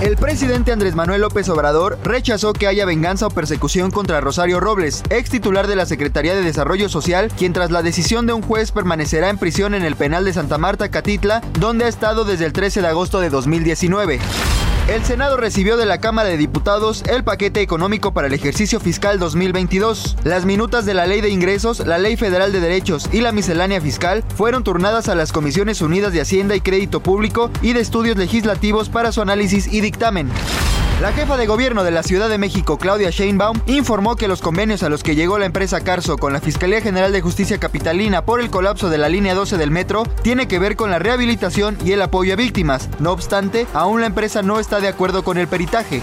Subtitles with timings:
[0.00, 5.02] El presidente Andrés Manuel López Obrador rechazó que haya venganza o persecución contra Rosario Robles,
[5.10, 8.72] ex titular de la Secretaría de Desarrollo Social, quien tras la decisión de un juez
[8.72, 12.54] permanecerá en prisión en el penal de Santa Marta, Catitla, donde ha estado desde el
[12.54, 14.20] 13 de agosto de 2019.
[14.88, 19.18] El Senado recibió de la Cámara de Diputados el paquete económico para el ejercicio fiscal
[19.18, 20.16] 2022.
[20.24, 23.80] Las minutas de la Ley de Ingresos, la Ley Federal de Derechos y la miscelánea
[23.80, 28.16] fiscal fueron turnadas a las Comisiones Unidas de Hacienda y Crédito Público y de Estudios
[28.16, 30.28] Legislativos para su análisis y dictamen.
[31.00, 34.82] La jefa de gobierno de la Ciudad de México, Claudia Sheinbaum, informó que los convenios
[34.82, 38.38] a los que llegó la empresa Carso con la Fiscalía General de Justicia Capitalina por
[38.38, 41.92] el colapso de la línea 12 del metro tiene que ver con la rehabilitación y
[41.92, 42.90] el apoyo a víctimas.
[42.98, 46.02] No obstante, aún la empresa no está de acuerdo con el peritaje.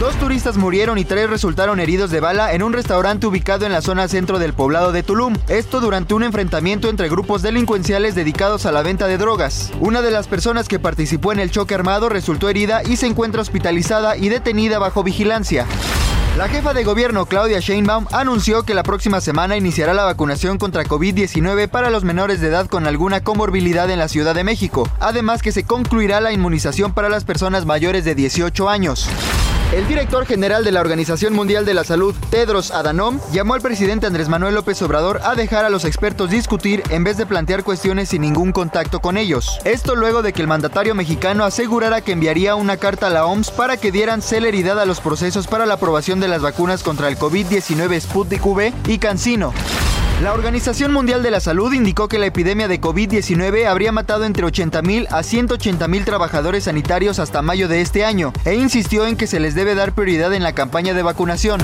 [0.00, 3.82] Dos turistas murieron y tres resultaron heridos de bala en un restaurante ubicado en la
[3.82, 5.36] zona centro del poblado de Tulum.
[5.46, 9.70] Esto durante un enfrentamiento entre grupos delincuenciales dedicados a la venta de drogas.
[9.78, 13.42] Una de las personas que participó en el choque armado resultó herida y se encuentra
[13.42, 15.66] hospitalizada y detenida bajo vigilancia.
[16.38, 20.84] La jefa de gobierno Claudia Sheinbaum anunció que la próxima semana iniciará la vacunación contra
[20.84, 25.42] COVID-19 para los menores de edad con alguna comorbilidad en la Ciudad de México, además
[25.42, 29.06] que se concluirá la inmunización para las personas mayores de 18 años.
[29.72, 34.04] El director general de la Organización Mundial de la Salud, Tedros Adhanom, llamó al presidente
[34.04, 38.08] Andrés Manuel López Obrador a dejar a los expertos discutir en vez de plantear cuestiones
[38.08, 39.60] sin ningún contacto con ellos.
[39.64, 43.52] Esto luego de que el mandatario mexicano asegurara que enviaría una carta a la OMS
[43.52, 47.16] para que dieran celeridad a los procesos para la aprobación de las vacunas contra el
[47.16, 49.52] COVID-19 Sputnik V y CanSino.
[50.22, 54.44] La Organización Mundial de la Salud indicó que la epidemia de COVID-19 habría matado entre
[54.44, 59.40] 80.000 a 180.000 trabajadores sanitarios hasta mayo de este año e insistió en que se
[59.40, 61.62] les debe dar prioridad en la campaña de vacunación.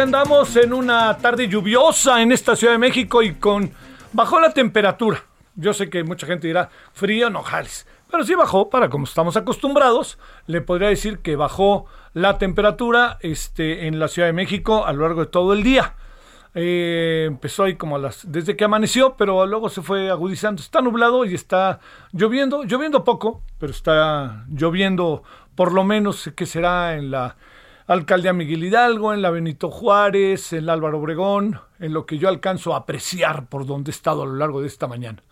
[0.00, 3.70] Andamos en una tarde lluviosa en esta Ciudad de México y con
[4.12, 5.22] bajó la temperatura.
[5.54, 9.36] Yo sé que mucha gente dirá frío, no jales, pero sí bajó para como estamos
[9.36, 10.18] acostumbrados.
[10.46, 15.02] Le podría decir que bajó la temperatura este, en la Ciudad de México a lo
[15.02, 15.94] largo de todo el día.
[16.54, 20.60] Eh, empezó ahí como desde que amaneció, pero luego se fue agudizando.
[20.60, 21.80] Está nublado y está
[22.12, 25.22] lloviendo, lloviendo poco, pero está lloviendo
[25.54, 27.36] por lo menos que será en la
[27.86, 32.28] Alcaldía Miguel Hidalgo, en la Benito Juárez, en la Álvaro Obregón, en lo que yo
[32.28, 35.22] alcanzo a apreciar por donde he estado a lo largo de esta mañana.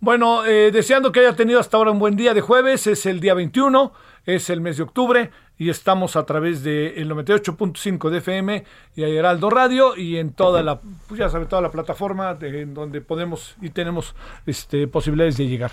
[0.00, 3.20] Bueno, eh, deseando que haya tenido hasta ahora un buen día de jueves, es el
[3.20, 3.92] día 21,
[4.26, 8.64] es el mes de octubre y estamos a través del 98.5 de FM
[8.96, 12.62] y a Heraldo Radio y en toda la, pues ya sabe, toda la plataforma de,
[12.62, 14.14] en donde podemos y tenemos
[14.46, 15.70] este, posibilidades de llegar.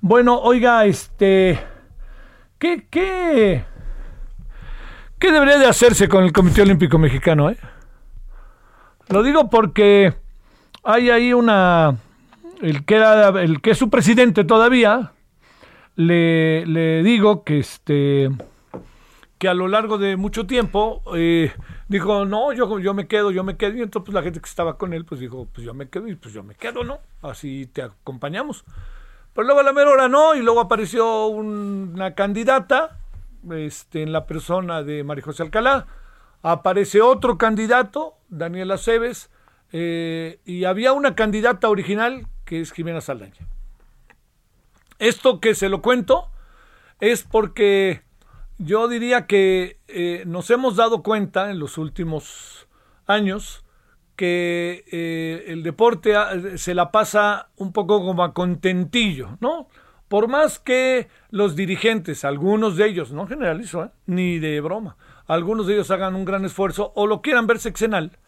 [0.00, 1.58] Bueno, oiga, este,
[2.58, 3.64] ¿qué, qué,
[5.22, 7.48] ¿Qué debería de hacerse con el Comité Olímpico Mexicano?
[7.48, 7.56] Eh?
[9.08, 10.12] Lo digo porque
[10.82, 11.96] hay ahí una...
[12.60, 15.12] El que, era, el que es su presidente todavía,
[15.94, 18.30] le, le digo que este
[19.38, 21.52] que a lo largo de mucho tiempo eh,
[21.86, 23.76] dijo, no, yo, yo me quedo, yo me quedo.
[23.76, 26.08] Y entonces pues, la gente que estaba con él, pues dijo, pues yo me quedo
[26.08, 26.98] y pues yo me quedo, ¿no?
[27.22, 28.64] Así te acompañamos.
[29.34, 32.98] Pero luego a la mera hora no, y luego apareció una candidata
[33.50, 35.86] este, en la persona de María José Alcalá.
[36.42, 39.30] Aparece otro candidato, Daniel Aceves,
[39.72, 43.48] eh, y había una candidata original que es Jimena Saldaña.
[44.98, 46.30] Esto que se lo cuento
[47.00, 48.02] es porque
[48.58, 52.68] yo diría que eh, nos hemos dado cuenta en los últimos
[53.06, 53.64] años
[54.16, 59.68] que eh, el deporte ah, se la pasa un poco como a contentillo, ¿no?
[60.12, 63.90] Por más que los dirigentes, algunos de ellos, no generalizo, ¿eh?
[64.04, 68.18] ni de broma, algunos de ellos hagan un gran esfuerzo o lo quieran ver sexenal,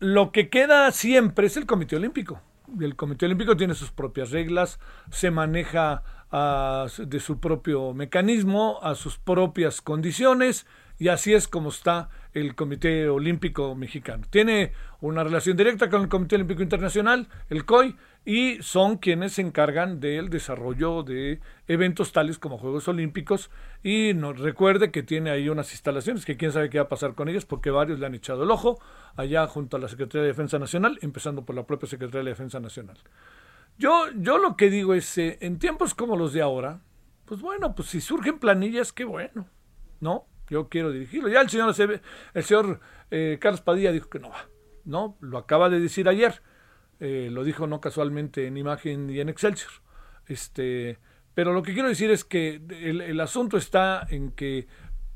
[0.00, 2.40] lo que queda siempre es el Comité Olímpico.
[2.80, 4.80] El Comité Olímpico tiene sus propias reglas,
[5.12, 6.02] se maneja
[6.32, 10.66] ah, de su propio mecanismo, a sus propias condiciones,
[10.98, 14.26] y así es como está el Comité Olímpico Mexicano.
[14.28, 17.94] Tiene una relación directa con el Comité Olímpico Internacional, el COI,
[18.24, 23.50] y son quienes se encargan del desarrollo de eventos tales como Juegos Olímpicos.
[23.82, 27.14] Y nos recuerde que tiene ahí unas instalaciones que quién sabe qué va a pasar
[27.14, 28.78] con ellas, porque varios le han echado el ojo
[29.16, 32.60] allá junto a la Secretaría de Defensa Nacional, empezando por la propia Secretaría de Defensa
[32.60, 32.98] Nacional.
[33.78, 36.80] Yo, yo lo que digo es, eh, en tiempos como los de ahora,
[37.24, 39.48] pues bueno, pues si surgen planillas, qué bueno,
[40.00, 40.26] ¿no?
[40.50, 41.28] yo quiero dirigirlo.
[41.28, 41.74] Ya el señor,
[42.34, 42.80] el señor
[43.10, 44.48] eh, Carlos Padilla dijo que no va,
[44.84, 45.16] ¿no?
[45.20, 46.42] Lo acaba de decir ayer,
[47.00, 49.72] eh, lo dijo no casualmente en Imagen y en Excelsior.
[50.26, 50.98] Este,
[51.34, 54.68] pero lo que quiero decir es que el, asunto está en que,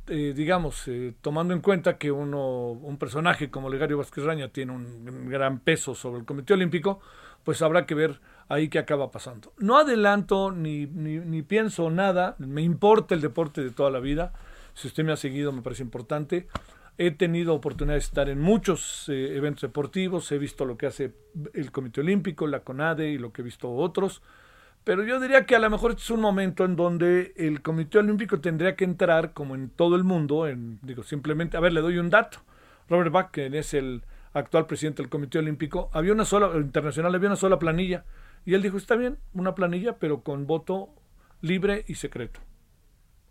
[0.09, 0.91] eh, digamos,
[1.21, 5.95] tomando en cuenta que uno, un personaje como Legario Vázquez Raña tiene un gran peso
[5.95, 7.01] sobre el Comité Olímpico,
[7.45, 9.53] pues habrá que ver ahí qué acaba pasando.
[9.59, 14.33] No adelanto ni, ni, ni pienso nada, me importa el deporte de toda la vida
[14.75, 16.49] si usted me ha seguido, me parece importante.
[16.97, 21.13] He tenido oportunidad de estar en muchos eh, eventos deportivos, he visto lo que hace
[21.53, 24.23] el Comité Olímpico, la CONADE y lo que he visto otros.
[24.85, 27.99] Pero yo diría que a lo mejor este es un momento en donde el Comité
[27.99, 31.81] Olímpico tendría que entrar, como en todo el mundo, en, digo, simplemente, a ver, le
[31.81, 32.39] doy un dato.
[32.89, 37.31] Robert Bach, que es el actual presidente del Comité Olímpico, había una sola, internacional, había
[37.31, 38.05] una sola planilla.
[38.45, 40.91] Y él dijo, está bien, una planilla, pero con voto
[41.41, 42.41] libre y secreto.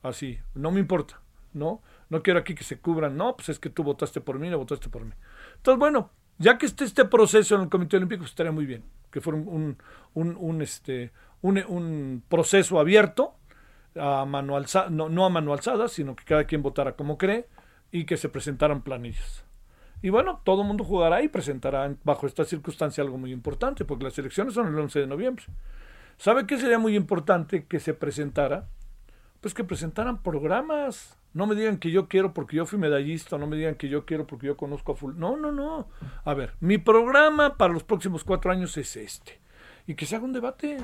[0.01, 1.24] Así, no me importa.
[1.54, 1.81] ¿no?
[2.09, 4.57] No quiero aquí que se cubran, no, pues es que tú votaste por mí, no
[4.57, 5.13] votaste por mí.
[5.55, 8.83] Entonces, bueno, ya que esté este proceso en el Comité Olímpico, pues estaría muy bien,
[9.11, 9.77] que fuera un,
[10.13, 11.11] un, un, este,
[11.41, 13.35] un, proceso abierto,
[13.95, 14.59] a mano
[14.89, 17.47] no, no a mano alzada, sino que cada quien votara como cree
[17.91, 19.45] y que se presentaran planillas.
[20.01, 24.03] Y bueno, todo el mundo jugará y presentará bajo esta circunstancia algo muy importante, porque
[24.03, 25.45] las elecciones son el 11 de noviembre.
[26.17, 28.67] ¿Sabe qué sería muy importante que se presentara?
[29.39, 33.47] Pues que presentaran programas, no me digan que yo quiero porque yo fui medallista, no
[33.47, 35.15] me digan que yo quiero porque yo conozco a full.
[35.18, 35.88] No, no, no.
[36.24, 39.39] A ver, mi programa para los próximos cuatro años es este.
[39.88, 40.77] Y que se haga un debate.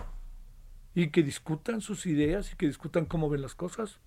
[0.95, 3.99] Y que discutan sus ideas y que discutan cómo ven las cosas.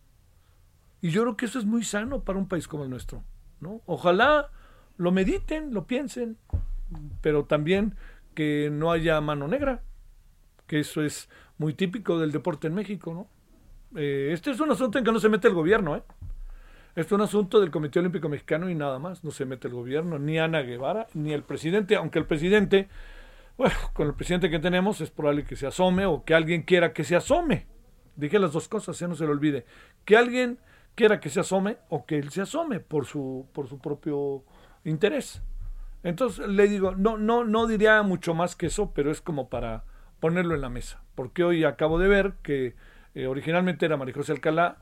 [1.01, 3.23] Y yo creo que eso es muy sano para un país como el nuestro.
[3.61, 3.81] ¿no?
[3.87, 4.51] Ojalá
[4.97, 6.39] lo mediten, lo piensen,
[7.21, 7.95] pero también
[8.35, 9.83] que no haya mano negra,
[10.67, 13.15] que eso es muy típico del deporte en México.
[13.15, 13.29] ¿no?
[14.01, 16.03] Eh, este es un asunto en que no se mete el gobierno, ¿eh?
[16.95, 19.25] Es un asunto del Comité Olímpico Mexicano y nada más.
[19.25, 22.89] No se mete el gobierno, ni Ana Guevara, ni el presidente, aunque el presidente,
[23.57, 26.93] bueno, con el presidente que tenemos es probable que se asome o que alguien quiera
[26.93, 27.67] que se asome.
[28.17, 29.65] Dije las dos cosas, ya no se le olvide.
[30.05, 30.59] Que alguien
[30.95, 34.45] quiera que se asome o que él se asome por su, por su propio
[34.85, 35.43] interés.
[36.03, 39.85] Entonces le digo, no, no, no diría mucho más que eso, pero es como para
[40.21, 41.03] ponerlo en la mesa.
[41.15, 42.75] Porque hoy acabo de ver que
[43.15, 44.79] eh, originalmente era María José Alcalá,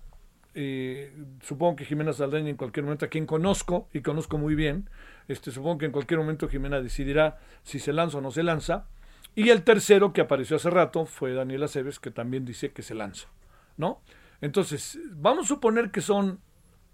[1.43, 4.91] supongo que Jimena Saldaña en cualquier momento, a quien conozco y conozco muy bien,
[5.29, 8.87] este, supongo que en cualquier momento Jimena decidirá si se lanza o no se lanza.
[9.37, 12.95] Y el tercero que apareció hace rato fue Daniela Aceves, que también dice que se
[12.95, 13.29] lanza,
[13.77, 14.03] ¿no?
[14.41, 16.41] Entonces, vamos a suponer que son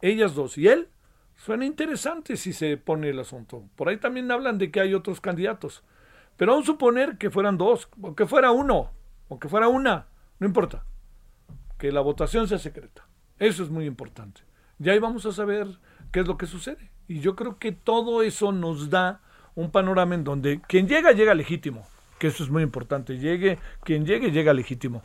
[0.02, 0.88] ellas dos y él.
[1.37, 3.64] Suena interesante si se pone el asunto.
[3.76, 5.83] Por ahí también hablan de que hay otros candidatos.
[6.37, 8.90] Pero vamos a suponer que fueran dos, o que fuera uno,
[9.28, 10.85] o que fuera una, no importa.
[11.78, 13.06] Que la votación sea secreta.
[13.38, 14.43] Eso es muy importante.
[14.78, 15.66] Ya ahí vamos a saber
[16.12, 16.90] qué es lo que sucede.
[17.09, 19.21] Y yo creo que todo eso nos da
[19.55, 21.87] un panorama en donde quien llega, llega legítimo.
[22.19, 23.19] Que eso es muy importante.
[23.19, 25.02] Llegue, quien llegue, llega legítimo.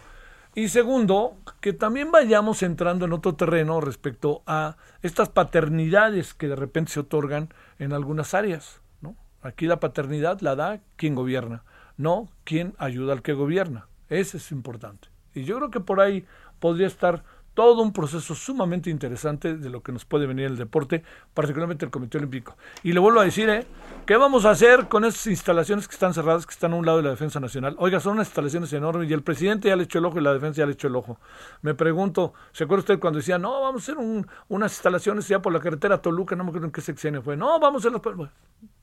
[0.54, 6.58] Y segundo, que también vayamos entrando en otro terreno respecto a estas paternidades que de
[6.58, 8.82] repente se otorgan en algunas áreas.
[9.00, 9.16] ¿no?
[9.42, 11.64] Aquí la paternidad la da quien gobierna,
[11.96, 13.88] no quien ayuda al que gobierna.
[14.10, 15.08] Ese es importante.
[15.34, 16.26] Y yo creo que por ahí
[16.60, 17.24] podría estar
[17.54, 21.04] todo un proceso sumamente interesante de lo que nos puede venir el deporte,
[21.34, 22.58] particularmente el Comité Olímpico.
[22.84, 23.66] Y le vuelvo a decir, ¿eh?
[24.06, 26.98] ¿qué vamos a hacer con esas instalaciones que están cerradas, que están a un lado
[26.98, 27.76] de la Defensa Nacional?
[27.78, 30.34] Oiga, son unas instalaciones enormes y el presidente ya le echó el ojo y la
[30.34, 31.20] defensa ya le echó el ojo.
[31.62, 35.52] Me pregunto, ¿se acuerda usted cuando decía, no, vamos a hacer unas instalaciones ya por
[35.52, 38.30] la carretera Toluca, no me acuerdo en qué sección fue, no, vamos a hacer las...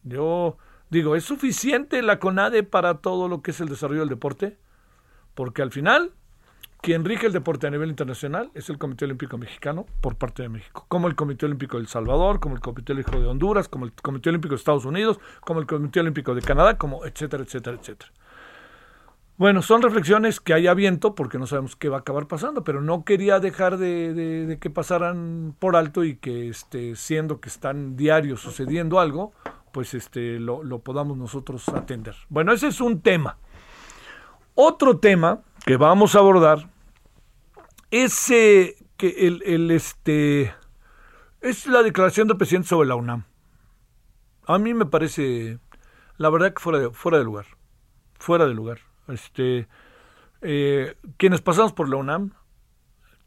[0.02, 0.56] yo
[0.90, 4.58] digo, ¿es suficiente la CONADE para todo lo que es el desarrollo del deporte?
[5.34, 6.12] Porque al final
[6.80, 10.48] quien rige el deporte a nivel internacional es el Comité Olímpico Mexicano por parte de
[10.48, 13.84] México, como el Comité Olímpico de El Salvador, como el Comité Olímpico de Honduras, como
[13.84, 17.76] el Comité Olímpico de Estados Unidos, como el Comité Olímpico de Canadá, como etcétera, etcétera,
[17.80, 18.12] etcétera.
[19.36, 22.80] Bueno, son reflexiones que hay aviento porque no sabemos qué va a acabar pasando, pero
[22.80, 28.36] no quería dejar de, que pasaran por alto y que este, siendo que están diario
[28.36, 29.32] sucediendo algo,
[29.72, 32.16] pues este, lo podamos nosotros atender.
[32.28, 33.36] Bueno, ese es un tema.
[34.60, 36.70] Otro tema que vamos a abordar
[37.90, 40.54] es que el, el, este
[41.42, 43.24] es la declaración del presidente sobre la UNAM.
[44.46, 45.58] A mí me parece,
[46.16, 47.44] la verdad que fuera de, fuera de lugar,
[48.18, 48.78] fuera de lugar.
[49.08, 49.68] Este,
[50.40, 52.32] eh, quienes pasamos por la UNAM,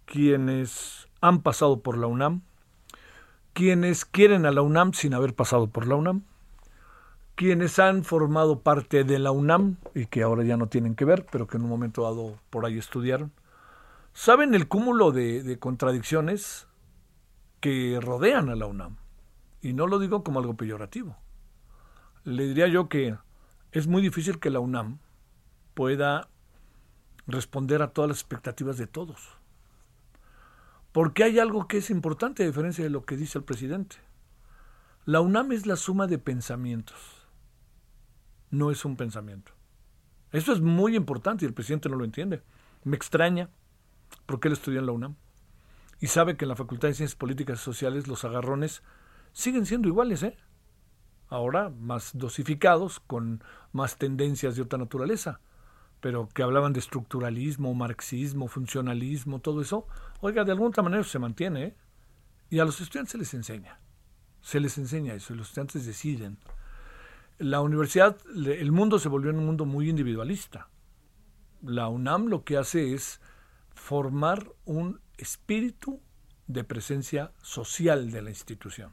[0.05, 2.41] quienes han pasado por la UNAM,
[3.53, 6.23] quienes quieren a la UNAM sin haber pasado por la UNAM,
[7.41, 11.25] quienes han formado parte de la UNAM y que ahora ya no tienen que ver,
[11.31, 13.31] pero que en un momento dado por ahí estudiaron,
[14.13, 16.67] saben el cúmulo de, de contradicciones
[17.59, 18.97] que rodean a la UNAM.
[19.59, 21.17] Y no lo digo como algo peyorativo.
[22.25, 23.17] Le diría yo que
[23.71, 24.99] es muy difícil que la UNAM
[25.73, 26.29] pueda
[27.25, 29.29] responder a todas las expectativas de todos.
[30.91, 33.95] Porque hay algo que es importante a diferencia de lo que dice el presidente.
[35.05, 37.20] La UNAM es la suma de pensamientos
[38.51, 39.53] no es un pensamiento.
[40.31, 42.43] Eso es muy importante y el presidente no lo entiende.
[42.83, 43.49] Me extraña
[44.25, 45.15] porque él estudió en la UNAM
[45.99, 48.83] y sabe que en la Facultad de Ciencias Políticas y Sociales los agarrones
[49.33, 50.37] siguen siendo iguales, ¿eh?
[51.27, 55.39] Ahora más dosificados, con más tendencias de otra naturaleza,
[56.01, 59.87] pero que hablaban de estructuralismo, marxismo, funcionalismo, todo eso,
[60.19, 61.77] oiga, de alguna manera se mantiene, ¿eh?
[62.49, 63.79] Y a los estudiantes se les enseña,
[64.41, 66.39] se les enseña eso, y los estudiantes deciden
[67.41, 70.69] la universidad, el mundo se volvió un mundo muy individualista.
[71.63, 73.19] La UNAM lo que hace es
[73.73, 75.99] formar un espíritu
[76.45, 78.91] de presencia social de la institución.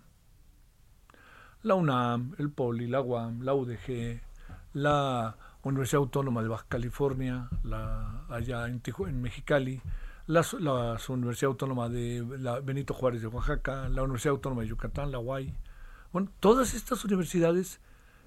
[1.62, 4.22] La UNAM, el POLI, la UAM, la UDG,
[4.72, 9.82] la Universidad Autónoma de Baja California, la, allá en, en Mexicali,
[10.26, 12.22] la, la, Universidad Autónoma de
[12.62, 15.54] Benito Juárez de Oaxaca, la Universidad Autónoma de Yucatán, la UAI.
[16.12, 17.80] Bueno, todas estas universidades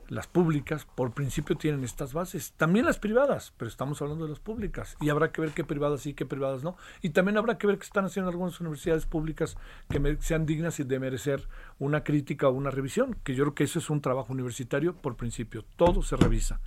[0.07, 2.53] las públicas, por principio, tienen estas bases.
[2.53, 4.97] También las privadas, pero estamos hablando de las públicas.
[4.99, 6.75] Y habrá que ver qué privadas sí, y qué privadas no.
[7.01, 9.57] Y también habrá que ver qué están haciendo algunas universidades públicas
[9.89, 11.47] que sean dignas y de merecer
[11.79, 13.15] una crítica o una revisión.
[13.23, 15.65] Que yo creo que eso es un trabajo universitario por principio.
[15.75, 16.59] Todo se revisa.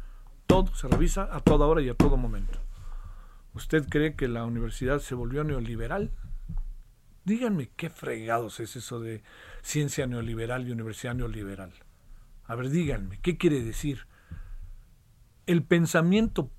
[0.46, 2.58] Todo se revisa a toda hora y a todo momento.
[3.54, 6.10] ¿Usted cree que la universidad se volvió neoliberal?
[7.24, 9.22] Díganme qué fregados es eso de
[9.62, 11.72] ciencia neoliberal y universidad neoliberal.
[12.46, 14.06] A ver, díganme, ¿qué quiere decir?
[15.46, 16.50] El pensamiento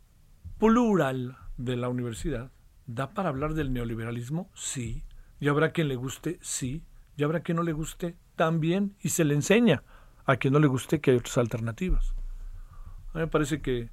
[0.58, 2.52] plural de la universidad
[2.88, 5.04] da para hablar del neoliberalismo, sí.
[5.40, 6.84] Y habrá quien le guste, sí.
[7.18, 8.96] Y habrá quien no le guste, también.
[9.02, 9.84] Y se le enseña
[10.26, 12.14] a quien no le guste que hay otras alternativas.
[13.14, 13.90] A mí me parece que,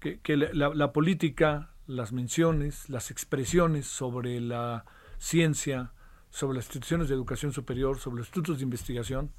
[0.00, 4.84] que, la, la política, las menciones, las expresiones sobre la
[5.18, 5.92] ciencia,
[6.30, 9.32] sobre las instituciones de educación superior, sobre los institutos de investigación,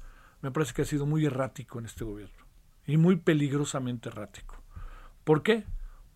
[0.46, 2.46] me parece que ha sido muy errático en este gobierno
[2.86, 4.54] y muy peligrosamente errático.
[5.24, 5.64] ¿Por qué?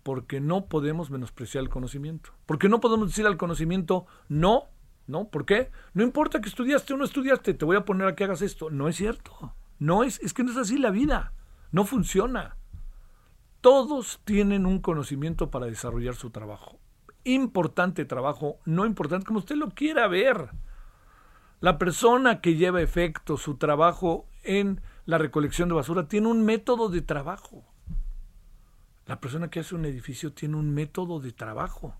[0.05, 2.31] Porque no podemos menospreciar el conocimiento.
[2.47, 4.69] Porque no podemos decir al conocimiento no,
[5.09, 5.31] ¿no?
[5.31, 5.73] ¿Por qué?
[5.95, 8.71] No importa que estudiaste o no estudiaste, te voy a poner a que hagas esto.
[8.71, 9.53] No es cierto.
[9.81, 11.33] No es, es que no es así la vida.
[11.73, 12.57] No funciona.
[13.61, 16.79] Todos tienen un conocimiento para desarrollar su trabajo.
[17.25, 20.51] Importante trabajo, no importante como usted lo quiera ver.
[21.61, 26.89] La persona que lleva efecto su trabajo en la recolección de basura tiene un método
[26.89, 27.63] de trabajo.
[29.05, 31.95] La persona que hace un edificio tiene un método de trabajo,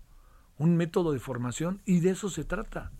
[0.57, 2.91] un método de formación y de eso se trata.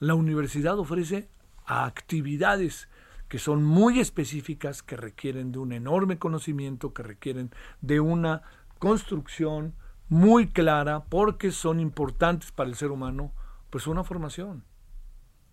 [0.00, 1.28] La universidad ofrece
[1.66, 2.88] actividades
[3.28, 8.42] que son muy específicas, que requieren de un enorme conocimiento, que requieren de una
[8.80, 9.76] construcción
[10.08, 13.32] muy clara, porque son importantes para el ser humano,
[13.70, 14.64] pues una formación.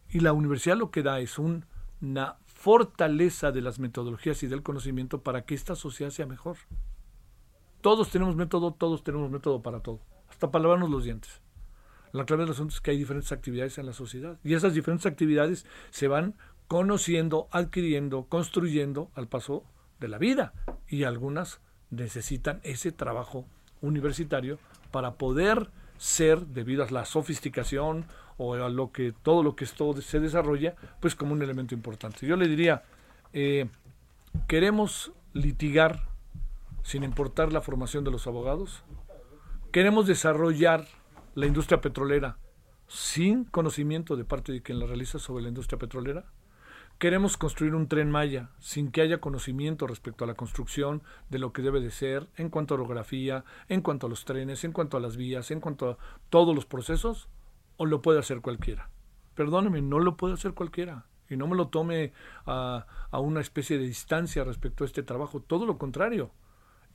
[0.10, 5.22] Y la universidad lo que da es una fortaleza de las metodologías y del conocimiento
[5.22, 6.58] para que esta sociedad sea mejor.
[7.82, 10.00] Todos tenemos método, todos tenemos método para todo,
[10.30, 11.42] hasta para lavarnos los dientes.
[12.14, 15.06] La clave del asunto es que hay diferentes actividades en la sociedad y esas diferentes
[15.06, 16.36] actividades se van
[16.68, 19.64] conociendo, adquiriendo, construyendo al paso
[20.00, 20.54] de la vida
[20.88, 23.46] y algunas necesitan ese trabajo
[23.82, 24.58] universitario
[24.92, 28.06] para poder ser, debido a la sofisticación
[28.38, 32.26] o a lo que todo lo que esto se desarrolla, pues como un elemento importante.
[32.26, 32.84] Yo le diría,
[33.34, 33.68] eh,
[34.48, 36.08] queremos litigar
[36.84, 38.84] sin importar la formación de los abogados,
[39.72, 40.88] queremos desarrollar
[41.36, 42.38] la industria petrolera
[42.88, 46.26] sin conocimiento de parte de quien la realiza sobre la industria petrolera.
[47.00, 51.54] Queremos construir un tren Maya sin que haya conocimiento respecto a la construcción de lo
[51.54, 54.98] que debe de ser en cuanto a orografía, en cuanto a los trenes, en cuanto
[54.98, 55.98] a las vías, en cuanto a
[56.30, 57.28] todos los procesos,
[57.78, 58.90] o lo puede hacer cualquiera.
[59.36, 61.06] Perdóneme, no lo puede hacer cualquiera.
[61.30, 62.14] Y no me lo tome
[62.46, 65.42] a, a una especie de distancia respecto a este trabajo.
[65.42, 66.32] Todo lo contrario.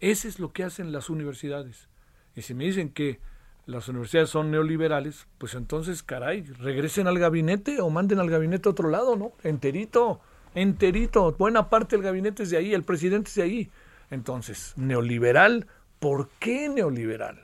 [0.00, 1.88] Ese es lo que hacen las universidades.
[2.34, 3.20] Y si me dicen que
[3.66, 8.72] las universidades son neoliberales, pues entonces, caray, regresen al gabinete o manden al gabinete a
[8.72, 9.32] otro lado, ¿no?
[9.44, 10.20] Enterito,
[10.54, 11.32] enterito.
[11.32, 13.70] Buena parte del gabinete es de ahí, el presidente es de ahí.
[14.10, 15.68] Entonces, neoliberal,
[16.00, 17.41] ¿por qué neoliberal?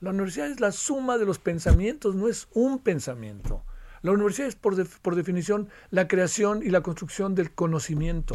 [0.00, 3.64] La universidad es la suma de los pensamientos, no es un pensamiento.
[4.02, 8.34] La universidad es, por, definición, la creación y la construcción del conocimiento.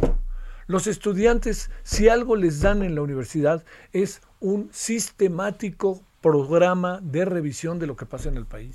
[0.66, 7.78] Los estudiantes, si algo les dan en la universidad, es un sistemático programa de revisión
[7.78, 8.72] de lo que pasa en el país.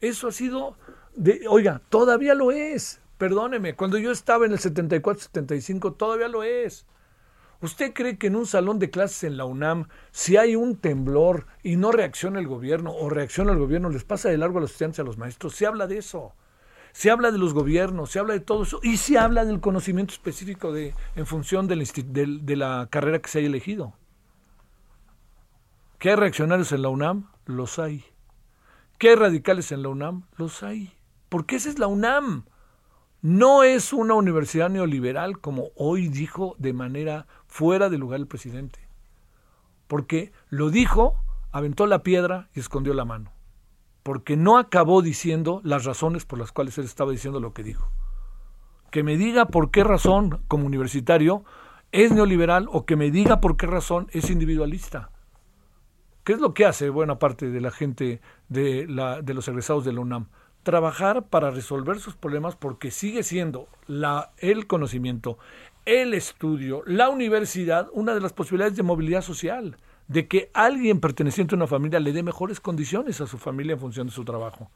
[0.00, 0.76] Eso ha sido,
[1.16, 3.00] de, oiga, todavía lo es.
[3.18, 6.86] Perdóneme, cuando yo estaba en el 74-75, todavía lo es.
[7.62, 11.46] ¿Usted cree que en un salón de clases en la UNAM, si hay un temblor
[11.62, 14.72] y no reacciona el gobierno o reacciona el gobierno, les pasa de largo a los
[14.72, 15.54] estudiantes a los maestros?
[15.54, 16.34] Se habla de eso.
[16.90, 20.12] Se habla de los gobiernos, se habla de todo eso y se habla del conocimiento
[20.12, 23.94] específico de, en función de la carrera que se haya elegido.
[25.98, 27.30] ¿Qué hay reaccionarios en la UNAM?
[27.46, 28.04] Los hay.
[28.98, 30.24] ¿Qué hay radicales en la UNAM?
[30.36, 30.92] Los hay.
[31.28, 32.44] Porque esa es la UNAM.
[33.22, 38.80] No es una universidad neoliberal como hoy dijo de manera fuera de lugar el presidente.
[39.86, 43.30] Porque lo dijo, aventó la piedra y escondió la mano.
[44.02, 47.90] Porque no acabó diciendo las razones por las cuales él estaba diciendo lo que dijo.
[48.90, 51.44] Que me diga por qué razón como universitario
[51.92, 55.10] es neoliberal o que me diga por qué razón es individualista.
[56.24, 59.84] ¿Qué es lo que hace buena parte de la gente de, la, de los egresados
[59.84, 60.28] de la UNAM?
[60.62, 65.36] Trabajar para resolver sus problemas porque sigue siendo la, el conocimiento,
[65.84, 69.76] el estudio, la universidad, una de las posibilidades de movilidad social,
[70.08, 73.80] de que alguien perteneciente a una familia le dé mejores condiciones a su familia en
[73.80, 74.70] función de su trabajo.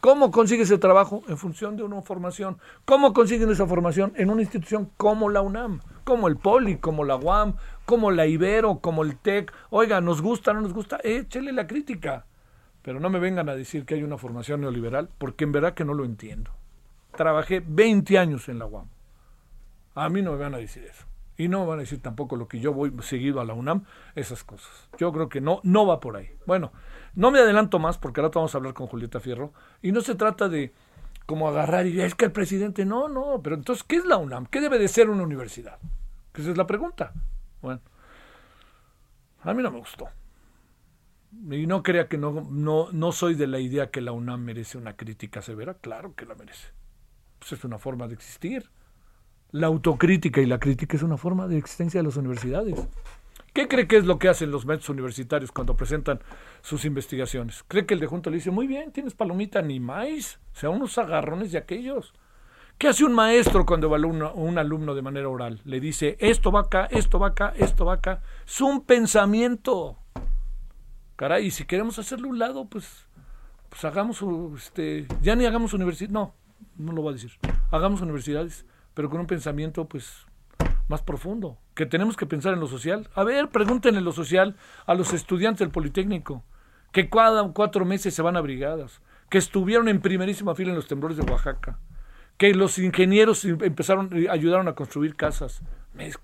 [0.00, 1.22] ¿Cómo consigue ese trabajo?
[1.28, 2.58] En función de una formación.
[2.84, 4.12] ¿Cómo consiguen esa formación?
[4.16, 7.54] En una institución como la UNAM, como el POLI, como la UAM,
[7.86, 9.52] como la Ibero, como el TEC.
[9.70, 10.98] Oiga, ¿nos gusta, no nos gusta?
[11.04, 12.26] Échele la crítica.
[12.82, 15.84] Pero no me vengan a decir que hay una formación neoliberal, porque en verdad que
[15.84, 16.50] no lo entiendo.
[17.16, 18.88] Trabajé 20 años en la UAM.
[19.94, 21.04] A mí no me van a decir eso.
[21.36, 23.84] Y no me van a decir tampoco lo que yo voy seguido a la UNAM,
[24.14, 24.88] esas cosas.
[24.98, 26.30] Yo creo que no, no va por ahí.
[26.46, 26.72] Bueno,
[27.14, 29.52] no me adelanto más porque ahora vamos a hablar con Julieta Fierro.
[29.80, 30.72] Y no se trata de
[31.26, 34.46] como agarrar y es que el presidente, no, no, pero entonces, ¿qué es la UNAM?
[34.46, 35.78] ¿Qué debe de ser una universidad?
[36.34, 37.12] Esa es la pregunta.
[37.60, 37.80] Bueno,
[39.42, 40.08] a mí no me gustó.
[41.50, 44.76] Y no crea que no, no, no soy de la idea que la UNAM merece
[44.76, 45.74] una crítica severa.
[45.74, 46.68] Claro que la merece.
[47.38, 48.70] Pues es una forma de existir.
[49.52, 52.88] La autocrítica y la crítica es una forma de existencia de las universidades.
[53.52, 56.20] ¿Qué cree que es lo que hacen los métodos universitarios cuando presentan
[56.62, 57.62] sus investigaciones?
[57.68, 60.40] ¿Cree que el de junto le dice, muy bien, tienes palomita ni maíz?
[60.54, 62.14] O sea, unos agarrones de aquellos.
[62.78, 65.60] ¿Qué hace un maestro cuando evalúa un alumno de manera oral?
[65.66, 68.22] Le dice, esto va acá, esto va acá, esto va acá.
[68.46, 69.98] Es un pensamiento.
[71.16, 73.06] Caray, si queremos hacerlo a un lado, pues,
[73.68, 74.24] pues hagamos,
[74.56, 76.34] este, ya ni hagamos universidad, no,
[76.78, 77.32] no lo voy a decir.
[77.70, 80.26] Hagamos universidades, pero con un pensamiento, pues,
[80.88, 83.08] más profundo, que tenemos que pensar en lo social.
[83.14, 86.44] A ver, pregúntenle lo social a los estudiantes del Politécnico,
[86.92, 89.00] que cada cuatro meses se van a brigadas,
[89.30, 91.78] que estuvieron en primerísima fila en los temblores de Oaxaca,
[92.36, 95.62] que los ingenieros empezaron, ayudaron a construir casas.
[95.98, 96.18] Es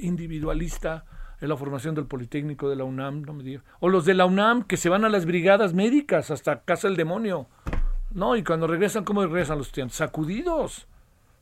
[0.00, 1.04] individualista
[1.40, 3.62] en la formación del Politécnico de la UNAM, no me diga.
[3.78, 6.96] O los de la UNAM que se van a las brigadas médicas hasta casa del
[6.96, 7.48] demonio.
[8.10, 9.96] No, y cuando regresan, ¿cómo regresan los estudiantes?
[9.96, 10.86] Sacudidos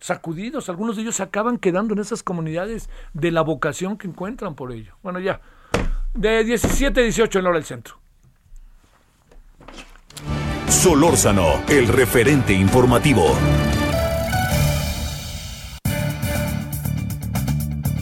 [0.00, 0.68] sacudidos.
[0.68, 4.72] Algunos de ellos se acaban quedando en esas comunidades de la vocación que encuentran por
[4.72, 4.94] ello.
[5.02, 5.40] Bueno, ya.
[6.14, 7.98] De 17 a 18 en hora del centro.
[10.68, 13.36] Solórzano, el referente informativo.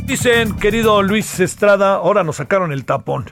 [0.05, 3.25] Dicen, querido Luis Estrada, ahora nos sacaron el tapón.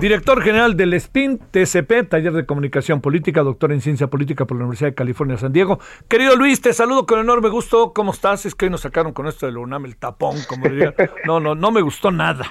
[0.00, 4.64] Director general del SPIN, TCP, Taller de Comunicación Política, doctor en Ciencia Política por la
[4.64, 5.80] Universidad de California, San Diego.
[6.06, 7.92] Querido Luis, te saludo con enorme gusto.
[7.94, 8.44] ¿Cómo estás?
[8.44, 10.94] Es que hoy nos sacaron con esto del UNAM el tapón, como diría.
[11.24, 12.44] No, no, no me gustó nada.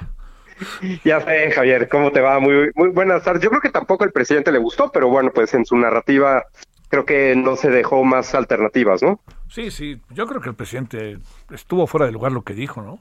[1.03, 2.39] Ya sé, Javier, ¿cómo te va?
[2.39, 3.43] Muy, muy buenas tardes.
[3.43, 6.45] Yo creo que tampoco al presidente le gustó, pero bueno, pues en su narrativa
[6.89, 9.19] creo que no se dejó más alternativas, ¿no?
[9.49, 11.19] Sí, sí, yo creo que el presidente
[11.51, 12.99] estuvo fuera de lugar lo que dijo, ¿no?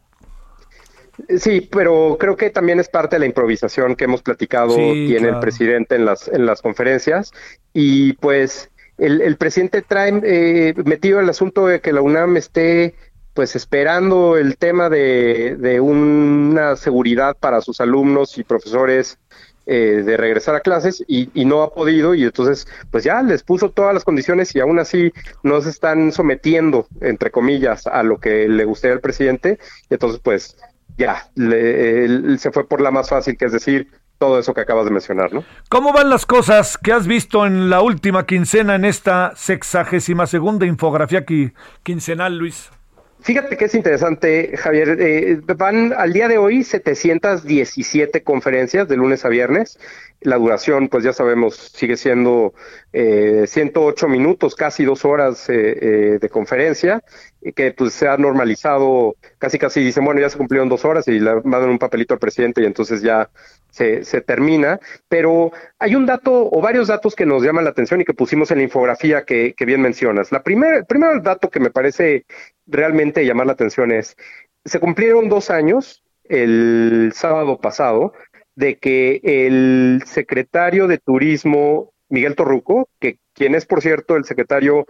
[1.38, 5.18] Sí, pero creo que también es parte de la improvisación que hemos platicado Sí, tiene
[5.20, 5.34] claro.
[5.34, 7.32] el presidente en las en las conferencias
[7.72, 12.94] y pues el, el presidente trae eh, metido el asunto de que la UNAM esté
[13.32, 19.18] pues esperando el tema de, de una seguridad para sus alumnos y profesores
[19.66, 23.42] eh, de regresar a clases y, y no ha podido y entonces pues ya les
[23.42, 25.10] puso todas las condiciones y aún así
[25.42, 30.20] no se están sometiendo entre comillas a lo que le gustaría al presidente y entonces
[30.22, 30.56] pues
[30.98, 34.60] ya le- él se fue por la más fácil que es decir todo eso que
[34.60, 35.44] acabas de mencionar, ¿no?
[35.68, 40.66] ¿Cómo van las cosas que has visto en la última quincena en esta sexagésima segunda
[40.66, 41.52] infografía qui-
[41.82, 42.70] quincenal, Luis?
[43.20, 44.98] Fíjate que es interesante, Javier.
[45.00, 49.78] eh, van al día de hoy 717 conferencias de lunes a viernes.
[50.20, 52.54] La duración, pues ya sabemos, sigue siendo
[52.92, 57.02] eh, 108 minutos, casi dos horas eh, eh, de conferencia,
[57.52, 61.18] que pues se ha normalizado, casi casi dicen, bueno, ya se cumplieron dos horas y
[61.18, 63.30] le mandan un papelito al presidente y entonces ya
[63.70, 64.80] se, se termina.
[65.08, 68.50] Pero hay un dato o varios datos que nos llaman la atención y que pusimos
[68.50, 70.32] en la infografía que, que bien mencionas.
[70.32, 72.24] La primera, el primer dato que me parece
[72.66, 74.16] realmente llamar la atención es,
[74.64, 78.14] se cumplieron dos años el sábado pasado
[78.54, 84.86] de que el secretario de Turismo, Miguel Torruco, que quien es, por cierto, el secretario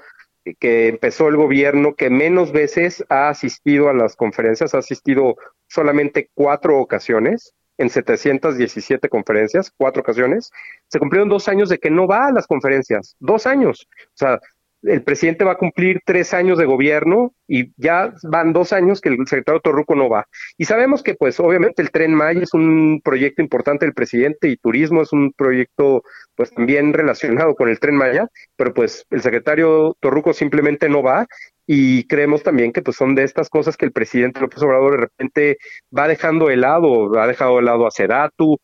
[0.59, 5.37] que empezó el gobierno que menos veces ha asistido a las conferencias, ha asistido
[5.69, 10.51] solamente cuatro ocasiones en 717 conferencias, cuatro ocasiones.
[10.89, 13.89] Se cumplieron dos años de que no va a las conferencias, dos años.
[13.91, 14.41] O sea,
[14.87, 19.09] el presidente va a cumplir tres años de gobierno y ya van dos años que
[19.09, 20.27] el secretario Torruco no va.
[20.59, 24.57] Y sabemos que, pues, obviamente el Tren Maya es un proyecto importante del presidente y
[24.57, 26.03] turismo es un proyecto,
[26.35, 31.27] pues, también relacionado con el Tren Maya, pero pues el secretario Torruco simplemente no va
[31.67, 34.99] y creemos también que pues son de estas cosas que el presidente López Obrador de
[34.99, 35.59] repente
[35.97, 38.59] va dejando de lado, ha dejado de lado a Sedatu,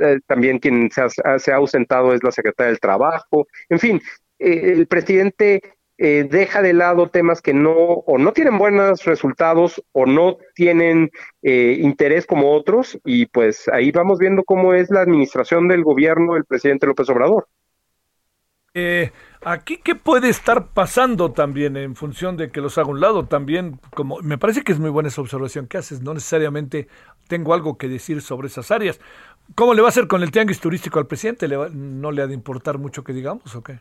[0.00, 4.00] eh, también quien se ha, se ha ausentado es la secretaria del Trabajo, en fin,
[4.44, 5.60] el presidente
[5.96, 11.10] eh, deja de lado temas que no o no tienen buenos resultados o no tienen
[11.42, 16.34] eh, interés como otros y pues ahí vamos viendo cómo es la administración del gobierno
[16.34, 17.46] del presidente López Obrador.
[18.76, 19.12] Eh,
[19.44, 23.24] aquí, ¿qué puede estar pasando también en función de que los haga un lado?
[23.26, 26.88] También, como me parece que es muy buena esa observación que haces, no necesariamente
[27.28, 29.00] tengo algo que decir sobre esas áreas.
[29.54, 31.46] ¿Cómo le va a hacer con el tianguis turístico al presidente?
[31.46, 33.78] ¿Le va- ¿No le ha de importar mucho que digamos o qué?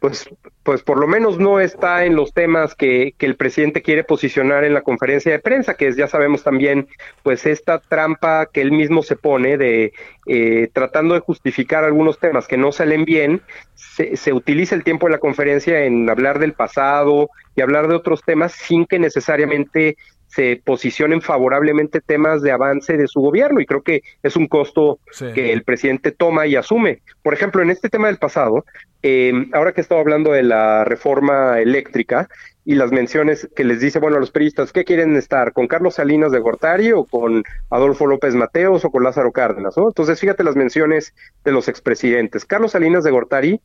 [0.00, 0.28] Pues,
[0.62, 4.64] pues por lo menos no está en los temas que, que el presidente quiere posicionar
[4.64, 6.88] en la conferencia de prensa, que es, ya sabemos también,
[7.22, 9.92] pues esta trampa que él mismo se pone de
[10.26, 13.42] eh, tratando de justificar algunos temas que no salen bien,
[13.74, 17.96] se, se utiliza el tiempo de la conferencia en hablar del pasado y hablar de
[17.96, 19.96] otros temas sin que necesariamente
[20.28, 25.00] se posicionen favorablemente temas de avance de su gobierno y creo que es un costo
[25.10, 25.26] Sí.
[25.34, 27.02] que el presidente toma y asume.
[27.22, 28.64] Por ejemplo, en este tema del pasado,
[29.02, 32.28] eh, ahora que estaba hablando de la reforma eléctrica
[32.64, 35.52] y las menciones que les dice, bueno, a los periodistas, ¿qué quieren estar?
[35.54, 39.76] ¿Con Carlos Salinas de Gortari o con Adolfo López Mateos o con Lázaro Cárdenas?
[39.78, 39.88] ¿no?
[39.88, 41.14] Entonces, fíjate las menciones
[41.44, 42.44] de los expresidentes.
[42.44, 43.60] Carlos Salinas de Gortari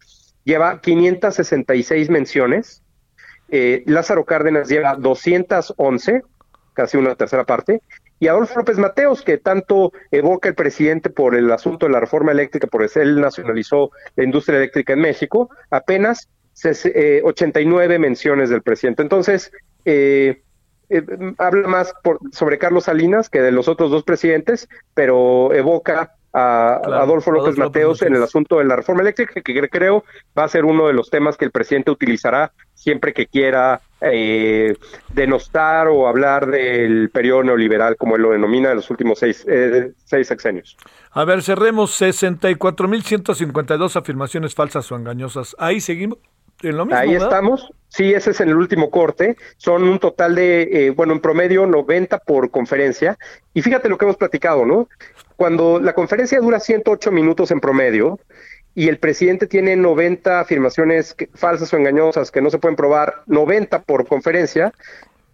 [0.45, 2.82] lleva 566 menciones,
[3.49, 6.21] eh, Lázaro Cárdenas lleva 211,
[6.73, 7.81] casi una tercera parte,
[8.19, 12.31] y Adolfo López Mateos, que tanto evoca el presidente por el asunto de la reforma
[12.31, 18.62] eléctrica, por él nacionalizó la industria eléctrica en México, apenas ses- eh, 89 menciones del
[18.62, 19.01] presidente.
[19.01, 19.51] Entonces,
[19.86, 20.41] eh,
[20.89, 21.03] eh,
[21.38, 26.79] habla más por- sobre Carlos Salinas que de los otros dos presidentes, pero evoca a
[26.83, 29.69] Claro, Adolfo López Adolfo López Mateos en el asunto de la reforma eléctrica, que cre-
[29.71, 30.03] creo
[30.37, 34.75] va a ser uno de los temas que el presidente utilizará siempre que quiera eh,
[35.13, 39.91] denostar o hablar del periodo neoliberal, como él lo denomina, de los últimos seis, eh,
[40.03, 40.75] seis sexenios.
[41.11, 45.55] A ver, cerremos 64.152 afirmaciones falsas o engañosas.
[45.59, 46.17] Ahí seguimos
[46.61, 46.99] en lo mismo.
[46.99, 47.27] Ahí ¿verdad?
[47.29, 47.69] estamos.
[47.89, 49.37] Sí, ese es en el último corte.
[49.57, 53.17] Son un total de, eh, bueno, en promedio 90 por conferencia.
[53.53, 54.89] Y fíjate lo que hemos platicado, ¿no?
[55.35, 58.19] Cuando la conferencia dura 108 minutos en promedio
[58.75, 63.81] y el presidente tiene 90 afirmaciones falsas o engañosas que no se pueden probar, 90
[63.83, 64.73] por conferencia,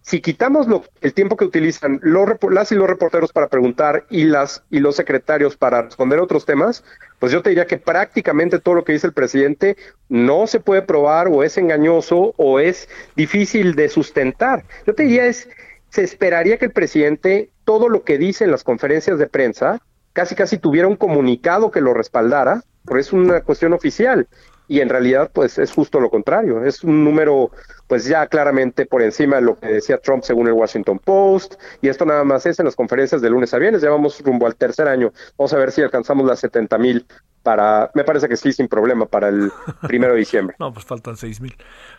[0.02, 4.24] si quitamos lo- el tiempo que utilizan los, las y los reporteros para preguntar y
[4.24, 6.82] las y los secretarios para responder otros temas,
[7.18, 9.76] pues yo te diría que prácticamente todo lo que dice el presidente
[10.08, 14.64] no se puede probar o es engañoso o es difícil de sustentar.
[14.86, 15.48] Yo te diría es
[15.90, 19.80] se esperaría que el presidente todo lo que dice en las conferencias de prensa
[20.20, 24.28] casi casi tuviera un comunicado que lo respaldara, porque es una cuestión oficial
[24.68, 27.52] y en realidad pues es justo lo contrario, es un número
[27.86, 31.88] pues ya claramente por encima de lo que decía Trump según el Washington Post, y
[31.88, 34.56] esto nada más es en las conferencias de lunes a viernes, ya vamos rumbo al
[34.56, 37.06] tercer año, vamos a ver si alcanzamos las 70 mil
[37.42, 39.50] para, me parece que sí, sin problema, para el
[39.88, 40.54] primero de diciembre.
[40.60, 41.56] no, pues faltan 6 mil.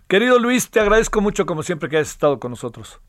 [0.08, 3.02] Querido Luis, te agradezco mucho como siempre que hayas estado con nosotros.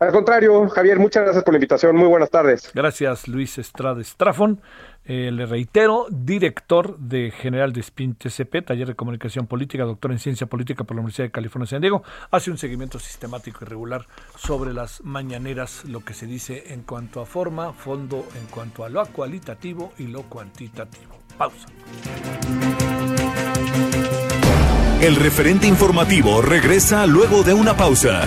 [0.00, 1.96] Al contrario, Javier, muchas gracias por la invitación.
[1.96, 2.70] Muy buenas tardes.
[2.72, 4.60] Gracias, Luis Estrada Estrafón.
[5.04, 10.18] Eh, le reitero, director de General de SPIN TCP, Taller de Comunicación Política, doctor en
[10.18, 14.06] Ciencia Política por la Universidad de California, San Diego, hace un seguimiento sistemático y regular
[14.36, 18.90] sobre las mañaneras, lo que se dice en cuanto a forma, fondo, en cuanto a
[18.90, 21.16] lo cualitativo y lo cuantitativo.
[21.38, 21.68] Pausa.
[25.00, 28.26] El referente informativo regresa luego de una pausa.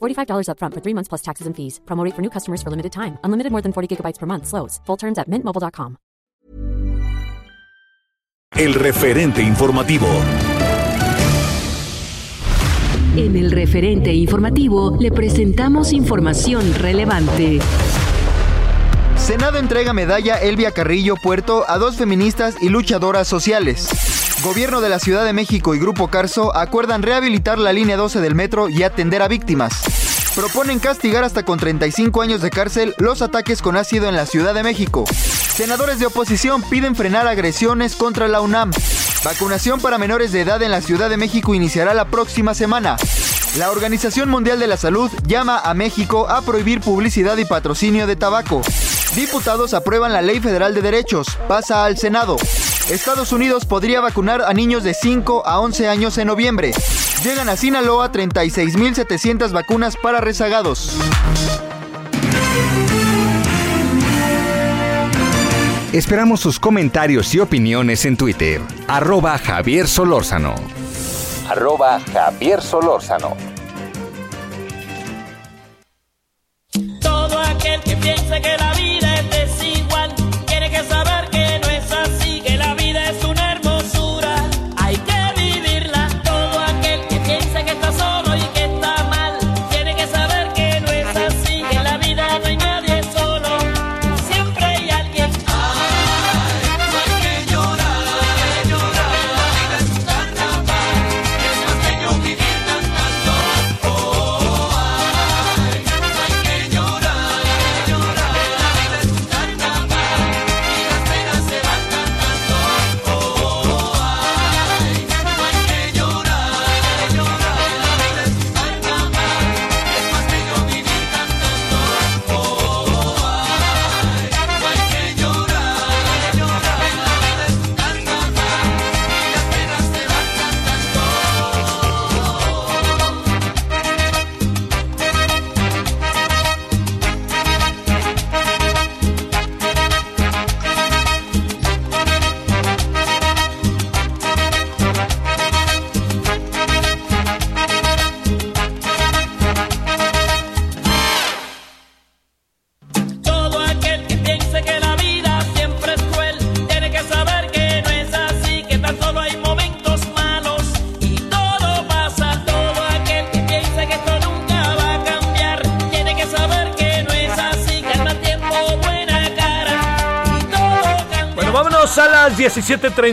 [0.00, 1.80] $45 upfront for three months plus taxes and fees.
[1.84, 3.18] Promo rate for new customers for limited time.
[3.24, 4.46] Unlimited more than 40 gigabytes per month.
[4.46, 4.80] Slows.
[4.86, 5.96] Full terms at mintmobile.com.
[8.60, 10.06] el referente informativo.
[13.16, 17.60] En el referente informativo le presentamos información relevante.
[19.30, 23.88] Senado entrega medalla Elvia Carrillo Puerto a dos feministas y luchadoras sociales.
[24.42, 28.34] Gobierno de la Ciudad de México y Grupo Carso acuerdan rehabilitar la línea 12 del
[28.34, 29.84] metro y atender a víctimas.
[30.34, 34.52] Proponen castigar hasta con 35 años de cárcel los ataques con ácido en la Ciudad
[34.52, 35.04] de México.
[35.54, 38.72] Senadores de oposición piden frenar agresiones contra la UNAM.
[39.24, 42.96] Vacunación para menores de edad en la Ciudad de México iniciará la próxima semana.
[43.58, 48.16] La Organización Mundial de la Salud llama a México a prohibir publicidad y patrocinio de
[48.16, 48.62] tabaco.
[49.14, 51.36] Diputados aprueban la Ley Federal de Derechos.
[51.48, 52.36] Pasa al Senado.
[52.90, 56.72] Estados Unidos podría vacunar a niños de 5 a 11 años en noviembre.
[57.24, 60.96] Llegan a Sinaloa 36.700 vacunas para rezagados.
[65.92, 68.60] Esperamos sus comentarios y opiniones en Twitter.
[68.86, 70.54] Arroba Javier Solórzano.
[71.48, 73.36] Arroba Javier Solórzano.
[77.60, 79.79] Aquel que piensa que la vida es desigual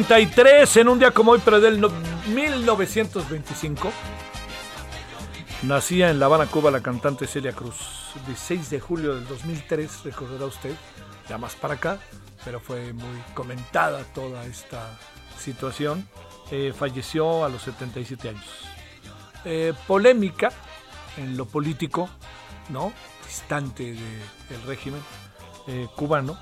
[0.03, 1.89] 17:33 en un día como hoy, pero del no-
[2.33, 3.91] 1925.
[5.63, 7.75] Nacía en La Habana, Cuba, la cantante Celia Cruz.
[8.27, 10.73] 16 de julio del 2003, recordará usted,
[11.29, 11.99] ya más para acá,
[12.45, 14.97] pero fue muy comentada toda esta
[15.39, 16.07] situación.
[16.51, 18.45] Eh, falleció a los 77 años.
[19.45, 20.51] Eh, polémica
[21.17, 22.09] en lo político,
[22.69, 22.93] ¿no?
[23.25, 25.01] Distante de- del régimen
[25.67, 26.37] eh, cubano,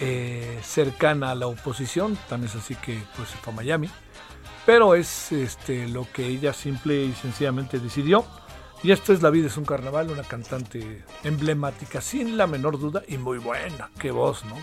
[0.00, 3.90] eh, cercana a la oposición, tan es así que pues se fue a Miami,
[4.64, 8.24] pero es este, lo que ella simple y sencillamente decidió.
[8.82, 13.02] Y esto es La vida es un carnaval, una cantante emblemática, sin la menor duda,
[13.08, 14.56] y muy buena, qué voz, ¿no?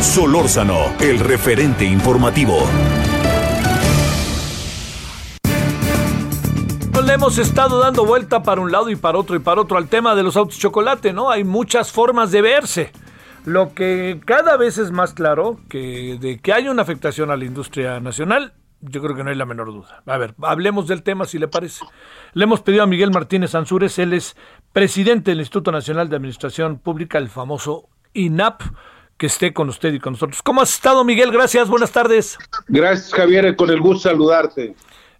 [0.00, 2.66] Solórzano, el referente informativo.
[7.06, 9.88] Le hemos estado dando vuelta para un lado y para otro y para otro al
[9.88, 11.30] tema de los autos chocolate, ¿no?
[11.30, 12.90] Hay muchas formas de verse.
[13.44, 17.44] Lo que cada vez es más claro que de que hay una afectación a la
[17.44, 20.02] industria nacional, yo creo que no hay la menor duda.
[20.04, 21.84] A ver, hablemos del tema si le parece.
[22.32, 24.36] Le hemos pedido a Miguel Martínez Ansúrez, él es
[24.72, 28.62] presidente del Instituto Nacional de Administración Pública, el famoso INAP,
[29.16, 30.42] que esté con usted y con nosotros.
[30.42, 31.30] ¿Cómo has estado, Miguel?
[31.30, 32.36] Gracias, buenas tardes.
[32.66, 34.74] Gracias, Javier, con el gusto saludarte.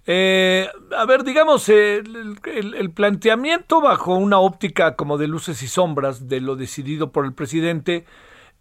[0.08, 5.66] Eh, a ver, digamos, eh, el, el, planteamiento bajo una óptica como de luces y
[5.66, 8.04] sombras de lo decidido por el presidente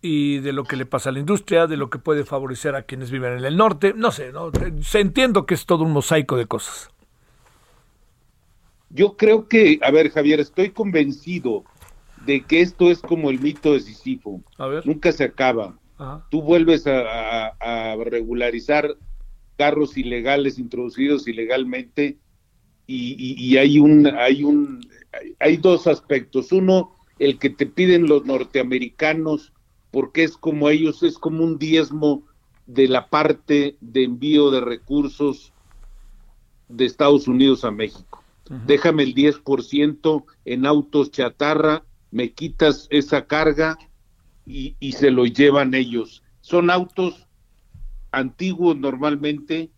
[0.01, 2.83] y de lo que le pasa a la industria, de lo que puede favorecer a
[2.83, 4.51] quienes viven en el norte, no sé, ¿no?
[4.81, 6.89] Se entiendo que es todo un mosaico de cosas.
[8.89, 11.63] Yo creo que, a ver, Javier, estoy convencido
[12.25, 14.41] de que esto es como el mito de Sísifo.
[14.83, 15.75] Nunca se acaba.
[16.29, 18.95] Tú vuelves a, a regularizar
[19.57, 22.17] carros ilegales introducidos ilegalmente
[22.87, 24.85] y, hay un hay un
[25.39, 29.53] hay dos aspectos uno el que te piden los norteamericanos
[29.91, 32.23] porque es como ellos es como un diezmo
[32.67, 35.53] de la parte de envío de recursos
[36.67, 38.23] de Estados Unidos a México.
[38.67, 43.77] Déjame el 10% en autos chatarra, me quitas esa carga
[44.45, 46.23] y, y se lo llevan ellos.
[46.41, 47.24] Son autos
[48.15, 49.69] antiguos normalmente,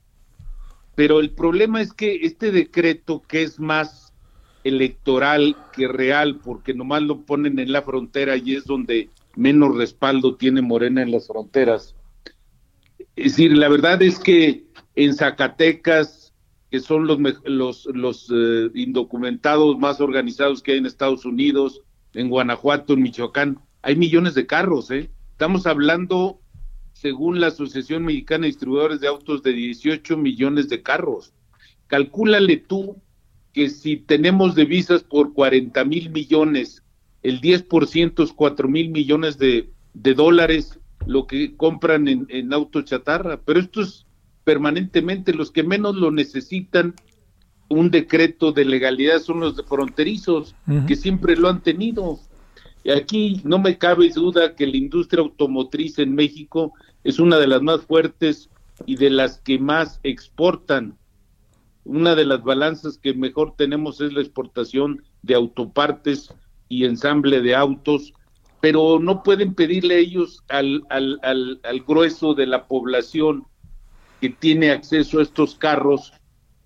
[0.95, 4.13] pero el problema es que este decreto que es más
[4.63, 10.35] electoral que real, porque nomás lo ponen en la frontera y es donde menos respaldo
[10.35, 11.95] tiene Morena en las fronteras.
[13.15, 16.33] Es decir, la verdad es que en Zacatecas,
[16.69, 21.81] que son los, los, los eh, indocumentados más organizados que hay en Estados Unidos,
[22.13, 25.09] en Guanajuato, en Michoacán, hay millones de carros, ¿eh?
[25.31, 26.41] Estamos hablando
[26.99, 31.33] según la Asociación Mexicana de Distribuidores de Autos, de 18 millones de carros.
[31.87, 32.97] Calcúlale tú
[33.53, 36.83] que si tenemos divisas por 40 mil millones,
[37.23, 43.39] el 10% es 4 mil millones de, dólares lo que compran en, en autos chatarra,
[43.41, 44.05] pero esto es
[44.43, 46.95] permanentemente los que menos lo necesitan
[47.69, 50.55] un decreto de legalidad son los de fronterizos,
[50.87, 52.19] que siempre lo han tenido.
[52.95, 56.73] Aquí no me cabe duda que la industria automotriz en México
[57.03, 58.49] es una de las más fuertes
[58.85, 60.97] y de las que más exportan.
[61.83, 66.33] Una de las balanzas que mejor tenemos es la exportación de autopartes
[66.69, 68.13] y ensamble de autos,
[68.61, 73.45] pero no pueden pedirle ellos al, al, al, grueso de la población
[74.19, 76.13] que tiene acceso a estos carros,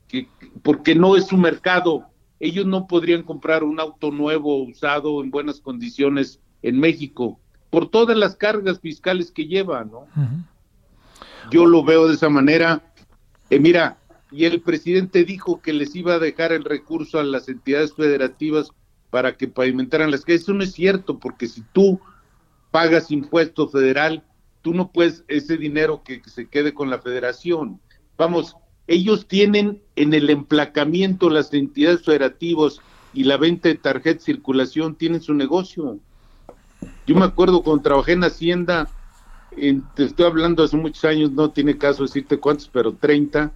[0.07, 0.27] que,
[0.63, 2.05] porque no es su mercado.
[2.41, 7.39] Ellos no podrían comprar un auto nuevo, usado, en buenas condiciones en México
[7.71, 10.05] por todas las cargas fiscales que lleva, ¿no?
[11.49, 12.83] Yo lo veo de esa manera.
[13.49, 13.97] Eh, mira,
[14.29, 18.71] y el presidente dijo que les iba a dejar el recurso a las entidades federativas
[19.09, 20.41] para que pavimentaran las calles.
[20.41, 21.99] Eso no es cierto, porque si tú
[22.71, 24.23] pagas impuesto federal,
[24.61, 27.79] tú no puedes ese dinero que, que se quede con la federación.
[28.17, 32.79] Vamos, ellos tienen en el emplacamiento las entidades federativas
[33.13, 35.99] y la venta de tarjeta de circulación, tienen su negocio.
[37.05, 38.89] Yo me acuerdo cuando trabajé en Hacienda,
[39.95, 43.51] te estoy hablando hace muchos años, no tiene caso decirte cuántos, pero 30.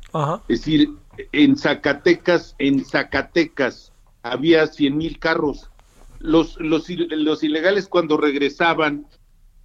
[0.47, 0.89] Es decir,
[1.31, 5.69] en Zacatecas, en Zacatecas había 100 mil carros.
[6.19, 9.07] Los, los, los ilegales cuando regresaban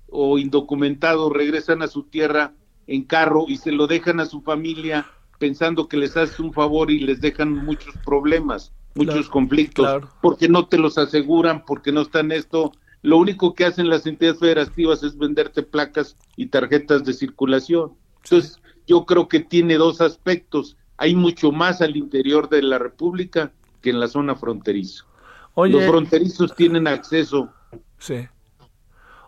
[0.08, 2.52] o indocumentados regresan a su tierra
[2.86, 5.06] en carro y se lo dejan a su familia
[5.40, 10.66] pensando que les haces un favor y les dejan muchos problemas, muchos conflictos, porque no
[10.66, 12.72] te los aseguran, porque no están esto,
[13.02, 17.94] lo único que hacen las entidades federativas es venderte placas y tarjetas de circulación.
[18.22, 20.76] Entonces, yo creo que tiene dos aspectos.
[20.98, 25.06] Hay mucho más al interior de la República que en la zona fronteriza.
[25.56, 27.50] Los fronterizos tienen acceso.
[27.98, 28.28] Sí.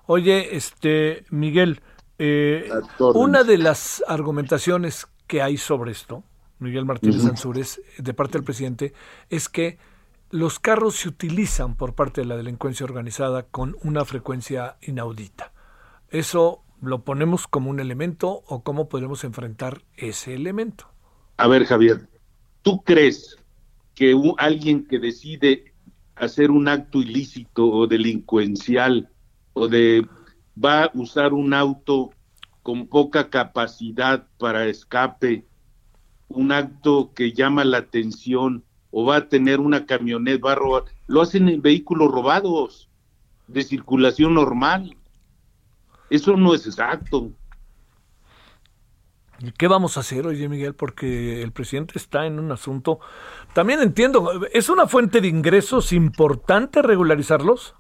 [0.07, 1.81] Oye, este, Miguel,
[2.19, 6.25] eh, una de las argumentaciones que hay sobre esto,
[6.59, 8.93] Miguel Martínez Ansúrez, de parte del presidente,
[9.31, 9.79] es que
[10.29, 15.55] los carros se utilizan por parte de la delincuencia organizada con una frecuencia inaudita.
[16.11, 20.87] ¿Eso lo ponemos como un elemento o cómo podemos enfrentar ese elemento?
[21.39, 22.11] A ver, Javier,
[22.61, 23.39] ¿tú crees
[23.95, 25.73] que alguien que decide
[26.15, 29.09] hacer un acto ilícito o delincuencial
[29.55, 30.07] o de
[30.63, 32.11] va a usar un auto
[32.63, 35.45] con poca capacidad para escape,
[36.29, 40.85] un acto que llama la atención, o va a tener una camioneta, va a robar.
[41.07, 42.89] Lo hacen en vehículos robados,
[43.49, 44.97] de circulación normal.
[46.11, 47.31] Eso no es exacto.
[49.59, 50.75] ¿Qué vamos a hacer, oye Miguel?
[50.75, 53.01] Porque el presidente está en un asunto.
[53.55, 57.75] También entiendo, ¿es una fuente de ingresos importante regularizarlos?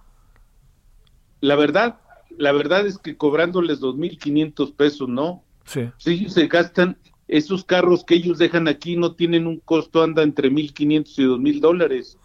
[1.41, 2.01] La verdad,
[2.39, 5.43] la verdad es que cobrándoles 2.500 pesos, ¿no?
[5.64, 5.89] Sí.
[5.99, 6.97] Sí, se gastan,
[7.28, 11.61] esos carros que ellos dejan aquí no tienen un costo, anda entre 1.500 y 2.000
[11.61, 12.18] dólares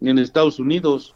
[0.00, 1.14] en Estados Unidos.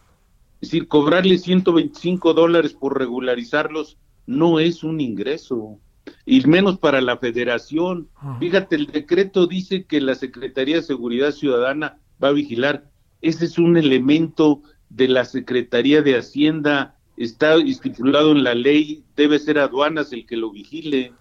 [0.61, 3.97] Es decir, cobrarles 125 dólares por regularizarlos
[4.27, 5.79] no es un ingreso
[6.25, 8.09] y menos para la federación.
[8.39, 12.91] Fíjate, el decreto dice que la Secretaría de Seguridad Ciudadana va a vigilar.
[13.23, 19.39] Ese es un elemento de la Secretaría de Hacienda, está estipulado en la ley, debe
[19.39, 21.12] ser aduanas el que lo vigile.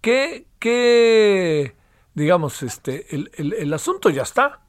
[0.00, 1.74] ¿Qué, qué
[2.14, 4.60] digamos, este, el, el, asunto ya está?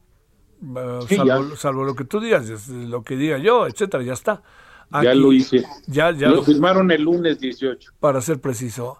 [1.09, 4.43] salvo, salvo, lo que tú digas, lo que diga yo, etcétera, ya está
[5.01, 5.63] ya lo hice.
[5.87, 7.93] Ya, ya lo, firmaron el lunes 18.
[7.99, 8.99] Para ser preciso.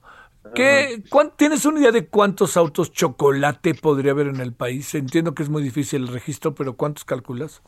[0.56, 1.04] ¿Qué,
[1.38, 4.94] ¿Tienes una idea de cuántos autos chocolate podría haber en el país?
[4.94, 7.62] Entiendo que es muy difícil el registro, pero ¿cuántos calculas?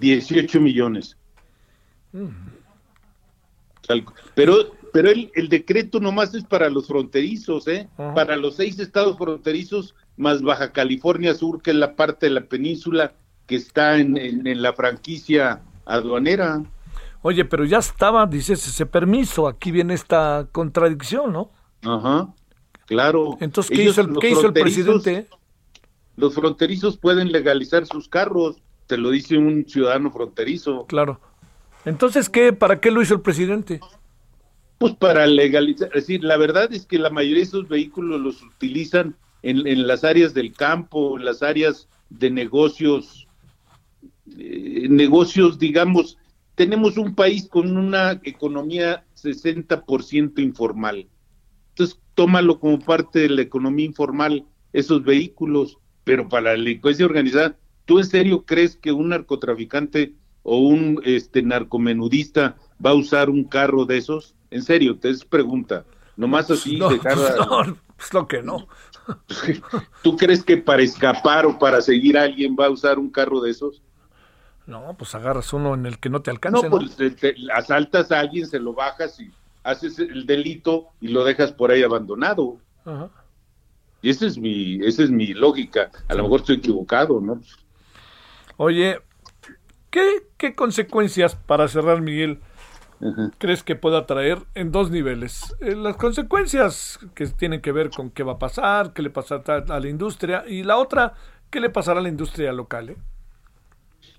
[0.00, 1.16] 18 millones.
[4.34, 4.54] Pero,
[4.92, 7.88] pero el, el, decreto nomás es para los fronterizos, ¿eh?
[7.96, 12.46] Para los seis estados fronterizos, más Baja California Sur, que es la parte de la
[12.46, 13.12] península
[13.46, 16.62] que está en, en la franquicia aduanera.
[17.26, 19.48] Oye, pero ya estaba, dices, ese permiso.
[19.48, 21.50] Aquí viene esta contradicción, ¿no?
[21.82, 22.34] Ajá,
[22.86, 23.38] claro.
[23.40, 25.26] Entonces, ¿qué, hizo, el, ¿qué hizo el presidente?
[26.16, 30.86] Los fronterizos pueden legalizar sus carros, te lo dice un ciudadano fronterizo.
[30.86, 31.18] Claro.
[31.84, 33.80] Entonces, ¿qué, ¿para qué lo hizo el presidente?
[34.78, 38.42] Pues para legalizar, es decir, la verdad es que la mayoría de esos vehículos los
[38.42, 43.28] utilizan en, las áreas del campo, en las áreas de negocios,
[44.38, 46.16] eh, negocios, digamos,
[46.54, 51.06] tenemos un país con una economía 60% informal.
[51.70, 57.56] Entonces, tómalo como parte de la economía informal, esos vehículos, pero para la delincuencia organizada,
[57.84, 60.14] ¿tú en serio crees que un narcotraficante
[60.44, 64.36] o un este narcomenudista va a usar un carro de esos?
[64.50, 65.84] En serio, te es pregunta.
[66.16, 68.68] Nomás así no, dejar no, pues lo que no.
[70.02, 73.40] ¿Tú crees que para escapar o para seguir a alguien va a usar un carro
[73.40, 73.82] de esos?
[74.66, 76.68] No, pues agarras uno en el que no te alcanza.
[76.68, 79.30] No, pues te, asaltas a alguien, se lo bajas y
[79.62, 82.58] haces el delito y lo dejas por ahí abandonado.
[84.00, 85.90] Y esa es mi, esa es mi lógica.
[86.08, 87.40] A lo mejor estoy equivocado, ¿no?
[88.56, 89.00] Oye,
[89.94, 92.40] ¿qué, qué consecuencias, para cerrar, Miguel,
[93.38, 95.54] crees que pueda traer en dos niveles?
[95.60, 99.64] Eh, las consecuencias que tienen que ver con qué va a pasar, qué le pasará
[99.68, 101.14] a la industria, y la otra,
[101.48, 102.96] qué le pasará a la industria local, ¿eh?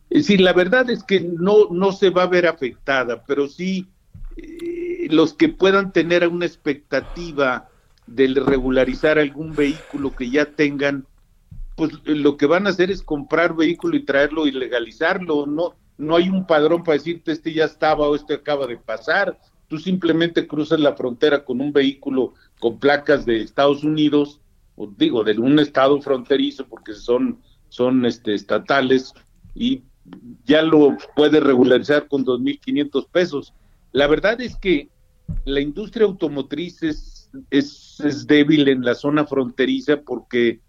[0.09, 3.89] Es decir, la verdad es que no, no se va a ver afectada, pero sí
[4.37, 7.67] eh, los que puedan tener una expectativa
[8.07, 11.05] de regularizar algún vehículo que ya tengan,
[11.75, 15.45] pues lo que van a hacer es comprar vehículo y traerlo y legalizarlo.
[15.45, 19.39] No, no hay un padrón para decirte este ya estaba o este acaba de pasar.
[19.67, 24.39] Tú simplemente cruzas la frontera con un vehículo con placas de Estados Unidos,
[24.75, 29.13] o digo, de un estado fronterizo, porque son, son este, estatales,
[29.53, 29.83] y
[30.45, 33.53] ya lo puede regularizar con 2.500 pesos.
[33.91, 34.89] La verdad es que
[35.45, 40.59] la industria automotriz es, es, débil en la zona fronteriza porque,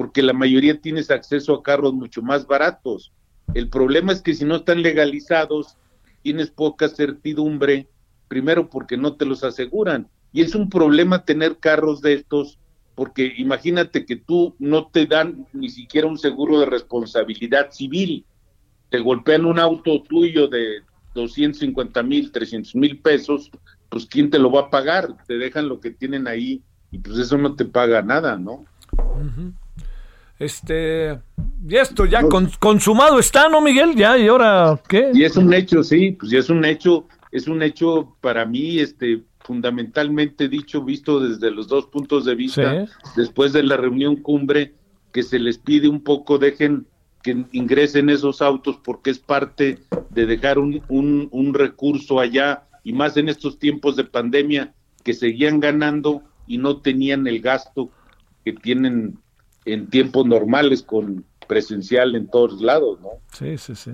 [0.00, 3.12] porque la mayoría tienes acceso a carros mucho más baratos.
[3.52, 5.76] El problema es que si no están legalizados,
[6.22, 7.86] tienes poca certidumbre,
[8.26, 10.08] primero porque no te los aseguran.
[10.32, 12.58] Y es un problema tener carros de estos,
[12.94, 18.24] porque imagínate que tú no te dan ni siquiera un seguro de responsabilidad civil
[18.88, 20.80] te golpean un auto tuyo de
[21.14, 23.50] 250 mil, 300 mil pesos,
[23.90, 25.14] pues ¿quién te lo va a pagar?
[25.26, 28.64] Te dejan lo que tienen ahí y pues eso no te paga nada, ¿no?
[30.40, 31.20] Este,
[31.68, 32.22] y esto ya
[32.58, 33.94] consumado está, ¿no, Miguel?
[33.94, 35.10] Ya, y ahora, ¿qué?
[35.12, 38.78] Y es un hecho, sí, pues ya es un hecho, es un hecho para mí,
[38.78, 42.86] este, fundamentalmente dicho, visto desde los dos puntos de vista,
[43.16, 44.72] después de la reunión cumbre,
[45.12, 46.86] que se les pide un poco, dejen
[47.22, 53.18] que ingresen esos autos porque es parte de dejar un, un, recurso allá y más
[53.18, 54.72] en estos tiempos de pandemia
[55.04, 57.90] que seguían ganando y no tenían el gasto
[58.42, 59.18] que tienen
[59.64, 63.10] en tiempos normales con presencial en todos lados, ¿no?
[63.32, 63.90] Sí, sí, sí.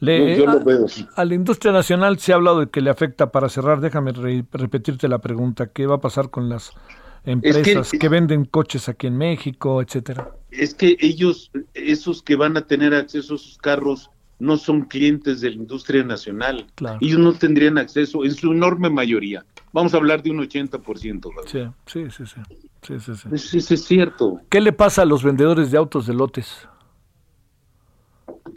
[0.00, 3.48] yo, lo veo A la industria nacional se ha hablado de que le afecta, para
[3.48, 6.72] cerrar, déjame repetirte la pregunta, ¿qué va a pasar con las
[7.24, 10.30] empresas que, venden coches aquí en México, etcétera.
[10.50, 15.40] Es que ellos, esos que van a tener acceso a sus carros, no son clientes
[15.40, 16.66] de la industria nacional.
[17.00, 19.44] Ellos no tendrían acceso en su enorme mayoría.
[19.72, 21.30] Vamos a hablar de un 80%.
[21.46, 22.40] Sí, sí, sí, sí.
[22.82, 23.28] Sí, sí, sí.
[23.32, 24.40] Eso es cierto.
[24.48, 26.68] ¿Qué le pasa a los vendedores de autos de lotes?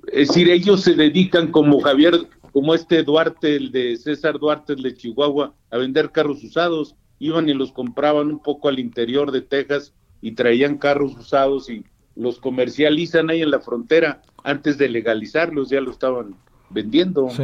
[0.08, 4.82] Es decir, ellos se dedican como Javier, como este Duarte, el de César Duarte, el
[4.82, 6.96] de Chihuahua, a vender carros usados.
[7.20, 11.86] Iban y los compraban un poco al interior de Texas y traían carros usados y
[12.16, 16.36] los comercializan ahí en la frontera antes de legalizarlos, ya lo estaban
[16.70, 17.30] vendiendo.
[17.30, 17.44] Sí.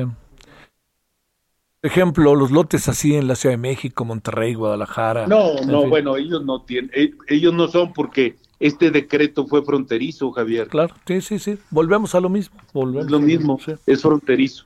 [1.83, 5.25] Ejemplo, los lotes así en la Ciudad de México, Monterrey, Guadalajara.
[5.25, 10.31] No, no, bueno, ellos no tienen, eh, ellos no son porque este decreto fue fronterizo,
[10.31, 10.67] Javier.
[10.67, 11.57] Claro, sí, sí, sí.
[11.71, 12.55] Volvemos a lo mismo.
[12.71, 14.65] Volvemos es lo mismo, es fronterizo.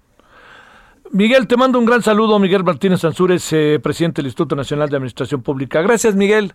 [1.12, 4.98] Miguel, te mando un gran saludo, Miguel Martínez Ansúrez, eh, presidente del Instituto Nacional de
[4.98, 5.82] Administración Pública.
[5.82, 6.54] Gracias, Miguel.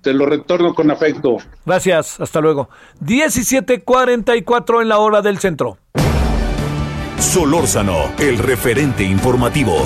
[0.00, 1.36] Te lo retorno con afecto.
[1.64, 2.68] Gracias, hasta luego.
[3.00, 5.78] 17:44 en la hora del centro.
[7.20, 9.76] Solórzano, el referente informativo.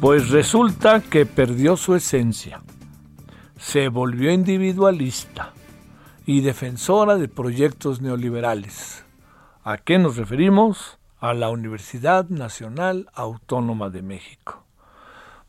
[0.00, 2.60] Pues resulta que perdió su esencia.
[3.56, 5.52] Se volvió individualista
[6.26, 9.04] y defensora de proyectos neoliberales.
[9.62, 10.98] ¿A qué nos referimos?
[11.20, 14.64] A la Universidad Nacional Autónoma de México.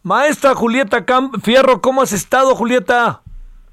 [0.03, 1.03] Maestra Julieta
[1.41, 3.23] Fierro, ¿cómo has estado, Julieta?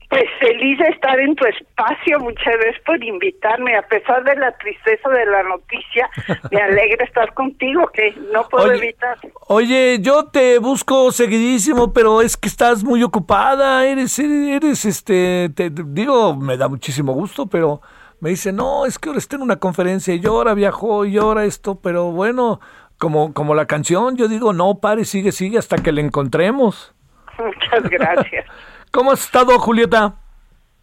[0.09, 4.53] Pues feliz de estar en tu espacio, muchas gracias por invitarme, a pesar de la
[4.53, 6.09] tristeza de la noticia,
[6.53, 9.19] me alegra estar contigo, que no puedo evitar.
[9.49, 15.71] Oye, yo te busco seguidísimo, pero es que estás muy ocupada, eres, eres, este, te
[15.71, 17.81] digo, me da muchísimo gusto, pero
[18.21, 21.45] me dice, no, es que ahora está en una conferencia y ahora viajó y ahora
[21.45, 22.61] esto, pero bueno,
[22.99, 26.95] como, como la canción, yo digo, no, pare, sigue, sigue hasta que le encontremos.
[27.39, 28.47] Muchas gracias.
[28.97, 30.15] ¿Cómo has estado, Julieta?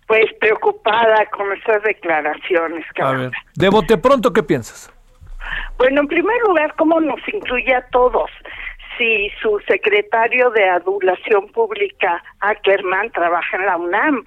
[0.06, 2.86] Pues preocupada con esas declaraciones.
[3.02, 4.94] A ver, de bote pronto, ¿qué piensas?
[5.80, 8.30] Bueno, en primer lugar, ¿cómo nos incluye a todos?
[9.00, 14.24] Si su secretario de adulación pública, Ackerman, trabaja en la UNAM.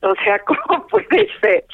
[0.00, 1.64] O sea, ¿cómo puede ser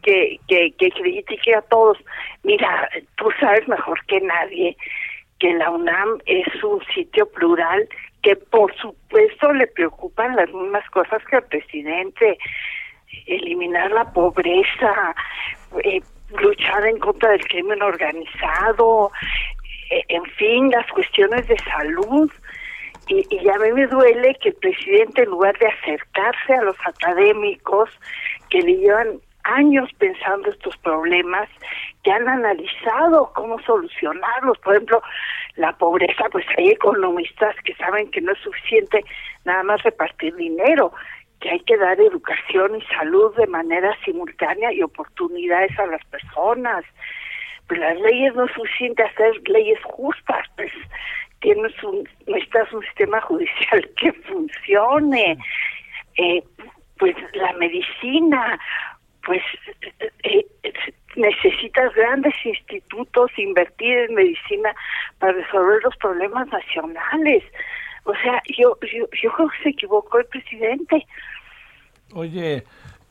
[0.00, 1.98] que, que, que critique a todos?
[2.44, 4.76] Mira, tú sabes mejor que nadie
[5.40, 7.88] que la UNAM es un sitio plural
[8.24, 12.38] que por supuesto le preocupan las mismas cosas que al presidente,
[13.26, 15.14] eliminar la pobreza,
[15.84, 16.00] eh,
[16.40, 19.12] luchar en contra del crimen organizado,
[19.90, 22.30] eh, en fin, las cuestiones de salud.
[23.08, 26.76] Y, y a mí me duele que el presidente, en lugar de acercarse a los
[26.86, 27.90] académicos
[28.48, 31.48] que le llevan años pensando estos problemas,
[32.02, 34.58] que han analizado cómo solucionarlos.
[34.58, 35.02] Por ejemplo,
[35.56, 39.04] la pobreza, pues hay economistas que saben que no es suficiente
[39.44, 40.92] nada más repartir dinero,
[41.40, 46.84] que hay que dar educación y salud de manera simultánea y oportunidades a las personas.
[47.68, 50.72] Pues las leyes no es suficiente hacer leyes justas, pues
[51.40, 55.38] tienes un, necesitas un sistema judicial que funcione.
[56.16, 56.42] Eh,
[56.98, 58.58] pues la medicina,
[59.24, 59.42] pues
[60.22, 60.72] eh, eh,
[61.16, 64.74] necesitas grandes institutos, invertir en medicina
[65.18, 67.42] para resolver los problemas nacionales.
[68.04, 71.06] O sea, yo, yo, yo creo que se equivocó el presidente.
[72.12, 72.64] Oye,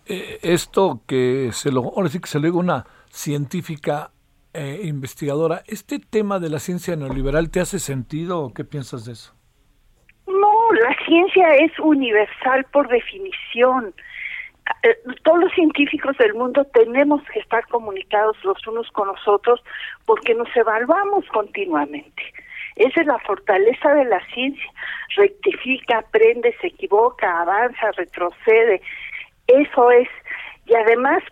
[0.06, 4.12] eh, esto que se lo, ahora sí que se lo digo una científica
[4.54, 9.14] eh, investigadora, ¿este tema de la ciencia neoliberal te hace sentido o qué piensas de
[9.14, 9.34] eso?
[10.28, 13.94] No, la ciencia es universal por definición.
[14.84, 19.62] Eh, todos los científicos del mundo tenemos que estar comunicados los unos con los otros
[20.06, 22.24] porque nos evaluamos continuamente.
[22.76, 24.72] Esa es la fortaleza de la ciencia.
[25.16, 28.82] Rectifica, aprende, se equivoca, avanza, retrocede.
[29.48, 30.10] Eso es.
[30.66, 31.24] Y además,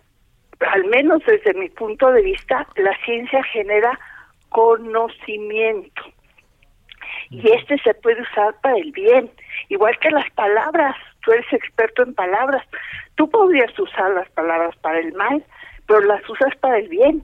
[0.60, 3.98] al menos desde mi punto de vista, la ciencia genera
[4.50, 6.02] conocimiento.
[7.30, 9.30] Y este se puede usar para el bien,
[9.68, 10.94] igual que las palabras.
[11.22, 12.66] Tú eres experto en palabras.
[13.14, 15.44] Tú podrías usar las palabras para el mal,
[15.86, 17.22] pero las usas para el bien.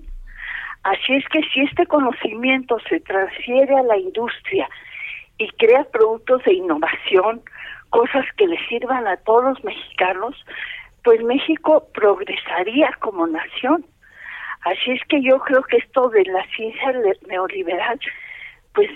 [0.84, 4.68] Así es que si este conocimiento se transfiere a la industria
[5.38, 7.42] y crea productos de innovación,
[7.90, 10.34] cosas que le sirvan a todos los mexicanos,
[11.04, 13.84] pues México progresaría como nación.
[14.62, 16.92] Así es que yo creo que esto de la ciencia
[17.26, 17.98] neoliberal,
[18.74, 18.90] pues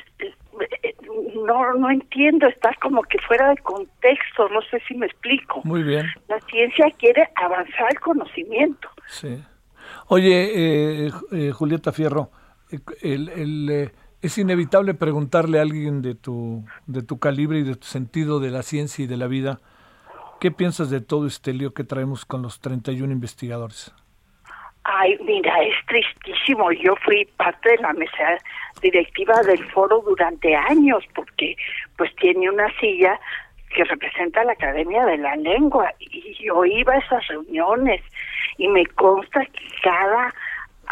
[1.47, 5.61] no no entiendo, está como que fuera de contexto, no sé si me explico.
[5.65, 6.07] Muy bien.
[6.29, 8.89] La ciencia quiere avanzar el conocimiento.
[9.07, 9.43] Sí.
[10.09, 12.31] Oye, eh, eh, Julieta Fierro,
[13.01, 17.87] el, el, es inevitable preguntarle a alguien de tu, de tu calibre y de tu
[17.87, 19.61] sentido de la ciencia y de la vida,
[20.43, 23.95] ¿Qué piensas de todo este lío que traemos con los 31 investigadores?
[24.83, 26.73] Ay, mira, es tristísimo.
[26.73, 28.39] Yo fui parte de la mesa
[28.83, 31.57] directiva del foro durante años porque
[31.97, 33.19] pues tiene una silla
[33.75, 38.03] que representa la Academia de la Lengua y yo iba a esas reuniones
[38.59, 40.35] y me consta que cada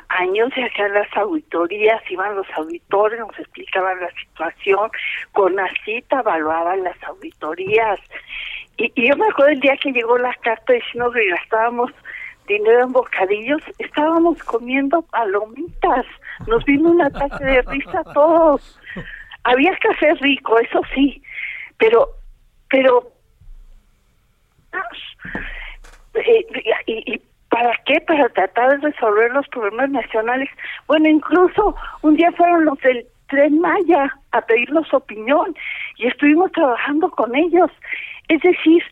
[0.08, 4.90] año se hacían las auditorías, iban los auditores, nos explicaban la situación,
[5.32, 8.00] con la cita evaluaban las auditorías.
[8.76, 11.92] Y, yo me acuerdo el día que llegó la carta diciendo que gastábamos
[12.56, 16.06] en bocadillos, estábamos comiendo palomitas,
[16.46, 18.80] nos vino un ataque de risa a todos.
[19.44, 21.22] Había café rico, eso sí,
[21.78, 22.08] pero,
[22.68, 23.10] pero,
[26.14, 26.46] eh,
[26.86, 28.00] y, y ¿para qué?
[28.00, 30.48] Para tratar de resolver los problemas nacionales.
[30.86, 35.54] Bueno, incluso un día fueron los del Tren Maya a pedirnos opinión
[35.96, 37.70] y estuvimos trabajando con ellos
[38.30, 38.82] es decir,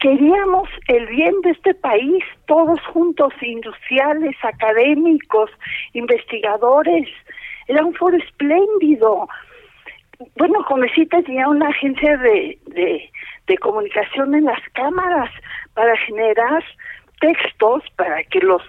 [0.00, 5.50] queríamos el bien de este país, todos juntos, industriales, académicos,
[5.92, 7.08] investigadores.
[7.66, 9.28] Era un foro espléndido.
[10.36, 13.10] Bueno, Comecita tenía una agencia de, de,
[13.46, 15.30] de comunicación en las cámaras
[15.74, 16.64] para generar
[17.20, 18.62] textos para que los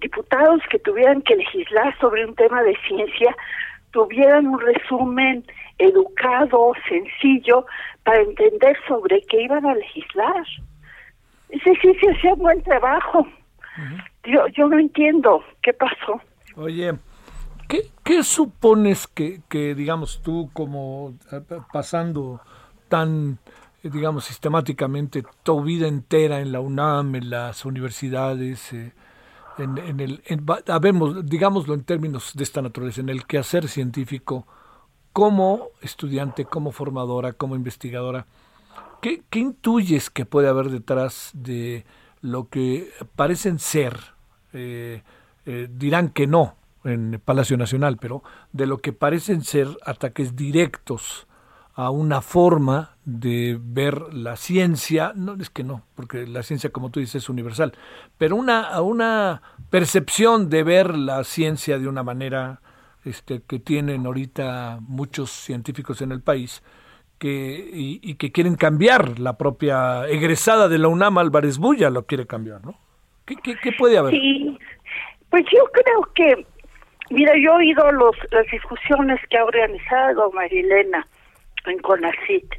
[0.00, 3.36] diputados que tuvieran que legislar sobre un tema de ciencia
[3.92, 5.44] tuvieran un resumen
[5.80, 7.66] educado, sencillo,
[8.04, 10.46] para entender sobre qué iban a legislar.
[11.48, 13.26] Ese sí se hacía buen trabajo.
[14.24, 16.20] yo, yo no entiendo qué pasó.
[16.56, 16.92] Oye,
[17.68, 21.40] ¿qué, qué supones que, que, digamos, tú como eh,
[21.72, 22.40] pasando
[22.88, 23.38] tan,
[23.82, 28.92] digamos, sistemáticamente tu vida entera en la UNAM, en las universidades, eh,
[29.58, 30.44] en, en, el, en,
[31.24, 34.46] digámoslo en términos de esta naturaleza, en el quehacer científico,
[35.12, 38.26] como estudiante, como formadora, como investigadora,
[39.00, 41.84] ¿qué, intuyes que puede haber detrás de
[42.20, 43.98] lo que parecen ser,
[44.52, 45.02] eh,
[45.46, 51.26] eh, dirán que no en Palacio Nacional, pero de lo que parecen ser ataques directos
[51.74, 56.90] a una forma de ver la ciencia, no es que no, porque la ciencia como
[56.90, 57.72] tú dices es universal,
[58.18, 62.60] pero una, a una percepción de ver la ciencia de una manera
[63.04, 66.62] este, que tienen ahorita muchos científicos en el país
[67.18, 72.26] que, y, que quieren cambiar la propia egresada de la UNAM, Álvarez Bulla, lo quiere
[72.26, 72.74] cambiar, ¿no?
[73.26, 74.12] ¿Qué, qué, puede haber?
[74.12, 74.58] Sí,
[75.28, 76.46] pues yo creo que,
[77.10, 81.06] mira, yo he oído los, las discusiones que ha organizado Marilena
[81.66, 82.54] en CONACIT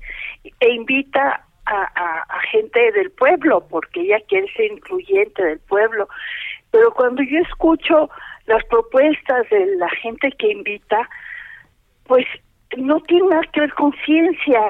[0.59, 6.07] e invita a, a, gente del pueblo, porque ella quiere ser incluyente del pueblo.
[6.69, 8.09] Pero cuando yo escucho
[8.45, 11.09] las propuestas de la gente que invita,
[12.05, 12.25] pues
[12.77, 14.69] no tienen nada que ver con ciencia.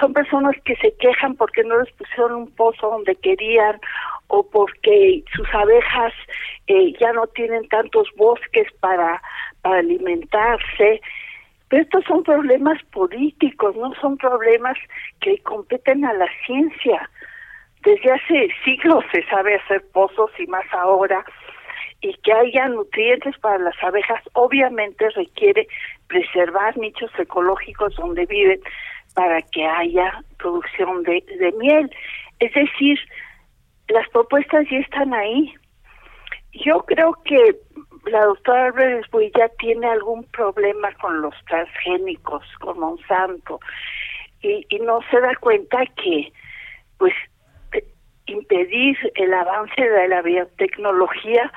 [0.00, 3.80] Son personas que se quejan porque no les pusieron un pozo donde querían
[4.28, 6.12] o porque sus abejas
[6.66, 9.22] eh, ya no tienen tantos bosques para,
[9.62, 11.00] para alimentarse.
[11.68, 14.76] Pero estos son problemas políticos, no son problemas
[15.20, 17.08] que competen a la ciencia.
[17.84, 21.24] Desde hace siglos se sabe hacer pozos y más ahora
[22.04, 25.66] y que haya nutrientes para las abejas, obviamente requiere
[26.06, 28.60] preservar nichos ecológicos donde viven
[29.14, 31.90] para que haya producción de, de miel.
[32.40, 32.98] Es decir,
[33.88, 35.54] las propuestas ya están ahí.
[36.52, 37.56] Yo creo que
[38.10, 43.60] la doctora Álvarez ya tiene algún problema con los transgénicos, con Monsanto,
[44.42, 46.30] y, y no se da cuenta que,
[46.98, 47.14] pues,
[48.26, 51.50] impedir el avance de la biotecnología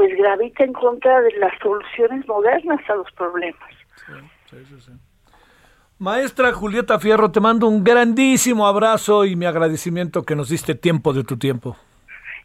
[0.00, 3.70] pues gravita en contra de las soluciones modernas a los problemas.
[5.98, 11.12] Maestra Julieta Fierro, te mando un grandísimo abrazo y mi agradecimiento que nos diste tiempo
[11.12, 11.76] de tu tiempo.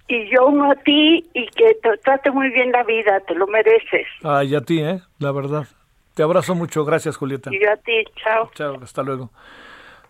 [0.09, 3.47] Y yo uno a ti y que te trate muy bien la vida, te lo
[3.47, 4.05] mereces.
[4.21, 4.99] Ay, a ti, ¿eh?
[5.19, 5.65] La verdad.
[6.13, 7.51] Te abrazo mucho, gracias Julieta.
[7.53, 8.51] Y yo a ti, chao.
[8.53, 9.31] Chao, hasta luego.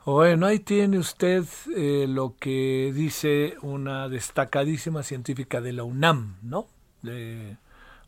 [0.04, 1.44] Bueno, ahí tiene usted
[1.78, 6.66] eh, lo que dice una destacadísima científica de la UNAM, ¿no?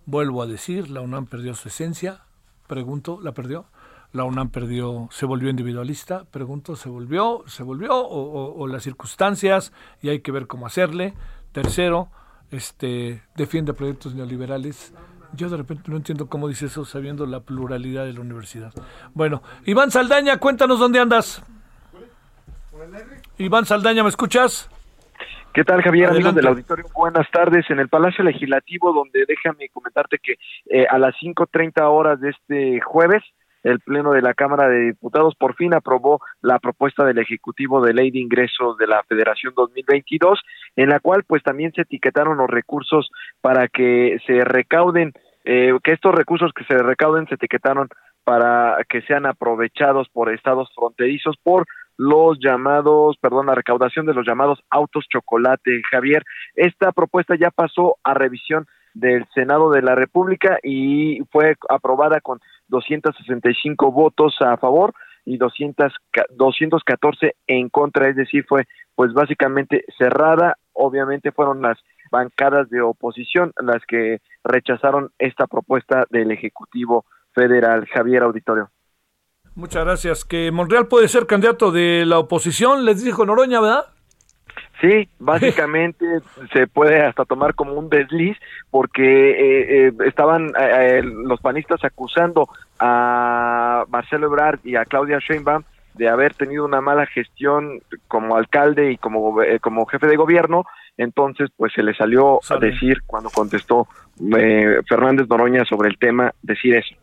[0.05, 2.21] Vuelvo a decir, la UNAM perdió su esencia,
[2.67, 3.65] pregunto, ¿la perdió?
[4.13, 7.43] La UNAM perdió, se volvió individualista, pregunto, ¿se volvió?
[7.47, 7.91] ¿Se volvió?
[7.93, 11.13] O, las circunstancias y hay que ver cómo hacerle.
[11.51, 12.09] Tercero,
[12.49, 14.93] este, defiende proyectos neoliberales.
[15.33, 18.73] Yo de repente no entiendo cómo dice eso sabiendo la pluralidad de la universidad.
[19.13, 21.43] Bueno, Iván Saldaña, cuéntanos dónde andas.
[23.37, 24.69] Iván Saldaña, ¿me escuchas?
[25.57, 26.85] ¿Qué tal, Javier, amigos del auditorio?
[26.93, 27.67] Buenas tardes.
[27.71, 30.35] En el Palacio Legislativo, donde déjame comentarte que
[30.69, 33.23] eh, a las 5.30 horas de este jueves
[33.63, 37.95] el Pleno de la Cámara de Diputados por fin aprobó la propuesta del Ejecutivo de
[37.95, 40.39] Ley de Ingresos de la Federación 2022,
[40.75, 43.09] en la cual pues también se etiquetaron los recursos
[43.41, 45.11] para que se recauden,
[45.43, 47.89] eh, que estos recursos que se recauden se etiquetaron
[48.23, 51.65] para que sean aprovechados por estados fronterizos por
[51.97, 55.81] los llamados, perdón, la recaudación de los llamados autos chocolate.
[55.89, 56.23] Javier,
[56.55, 62.39] esta propuesta ya pasó a revisión del Senado de la República y fue aprobada con
[62.69, 64.93] 265 votos a favor
[65.25, 65.93] y 200,
[66.35, 70.55] 214 en contra, es decir, fue pues básicamente cerrada.
[70.73, 71.77] Obviamente fueron las
[72.11, 77.85] bancadas de oposición las que rechazaron esta propuesta del Ejecutivo Federal.
[77.87, 78.69] Javier Auditorio.
[79.57, 80.23] Muchas gracias.
[80.23, 83.85] Que Monreal puede ser candidato de la oposición, les dijo Noroña, ¿verdad?
[84.79, 86.05] Sí, básicamente
[86.53, 88.37] se puede hasta tomar como un desliz
[88.69, 89.01] porque
[89.31, 92.47] eh, eh, estaban eh, los panistas acusando
[92.77, 95.63] a Marcelo Ebrard y a Claudia Sheinbaum
[95.95, 100.65] de haber tenido una mala gestión como alcalde y como, como jefe de gobierno,
[100.97, 103.87] entonces pues se le salió a decir cuando contestó
[104.87, 106.95] Fernández Noroña sobre el tema, decir eso.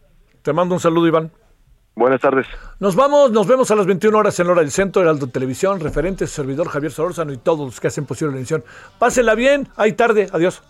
[0.43, 1.33] Te mando un saludo, Iván.
[1.97, 2.47] Buenas tardes.
[2.81, 6.27] Nos vamos, nos vemos a las 21 horas en hora del centro, Heraldo Televisión, referente,
[6.27, 8.65] servidor Javier Solórzano y todos los que hacen posible la emisión.
[8.99, 10.63] Pásenla bien, hay tarde, adiós.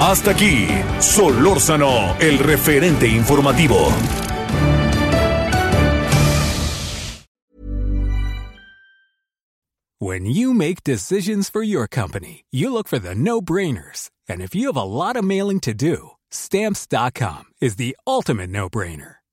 [0.00, 0.66] Hasta aquí,
[0.98, 3.88] Solórzano, el referente informativo.
[10.00, 14.10] When you make decisions for your company, you look for the no-brainers.
[14.28, 19.21] And if you have a lot of mailing to do, stamps.com is the ultimate no-brainer.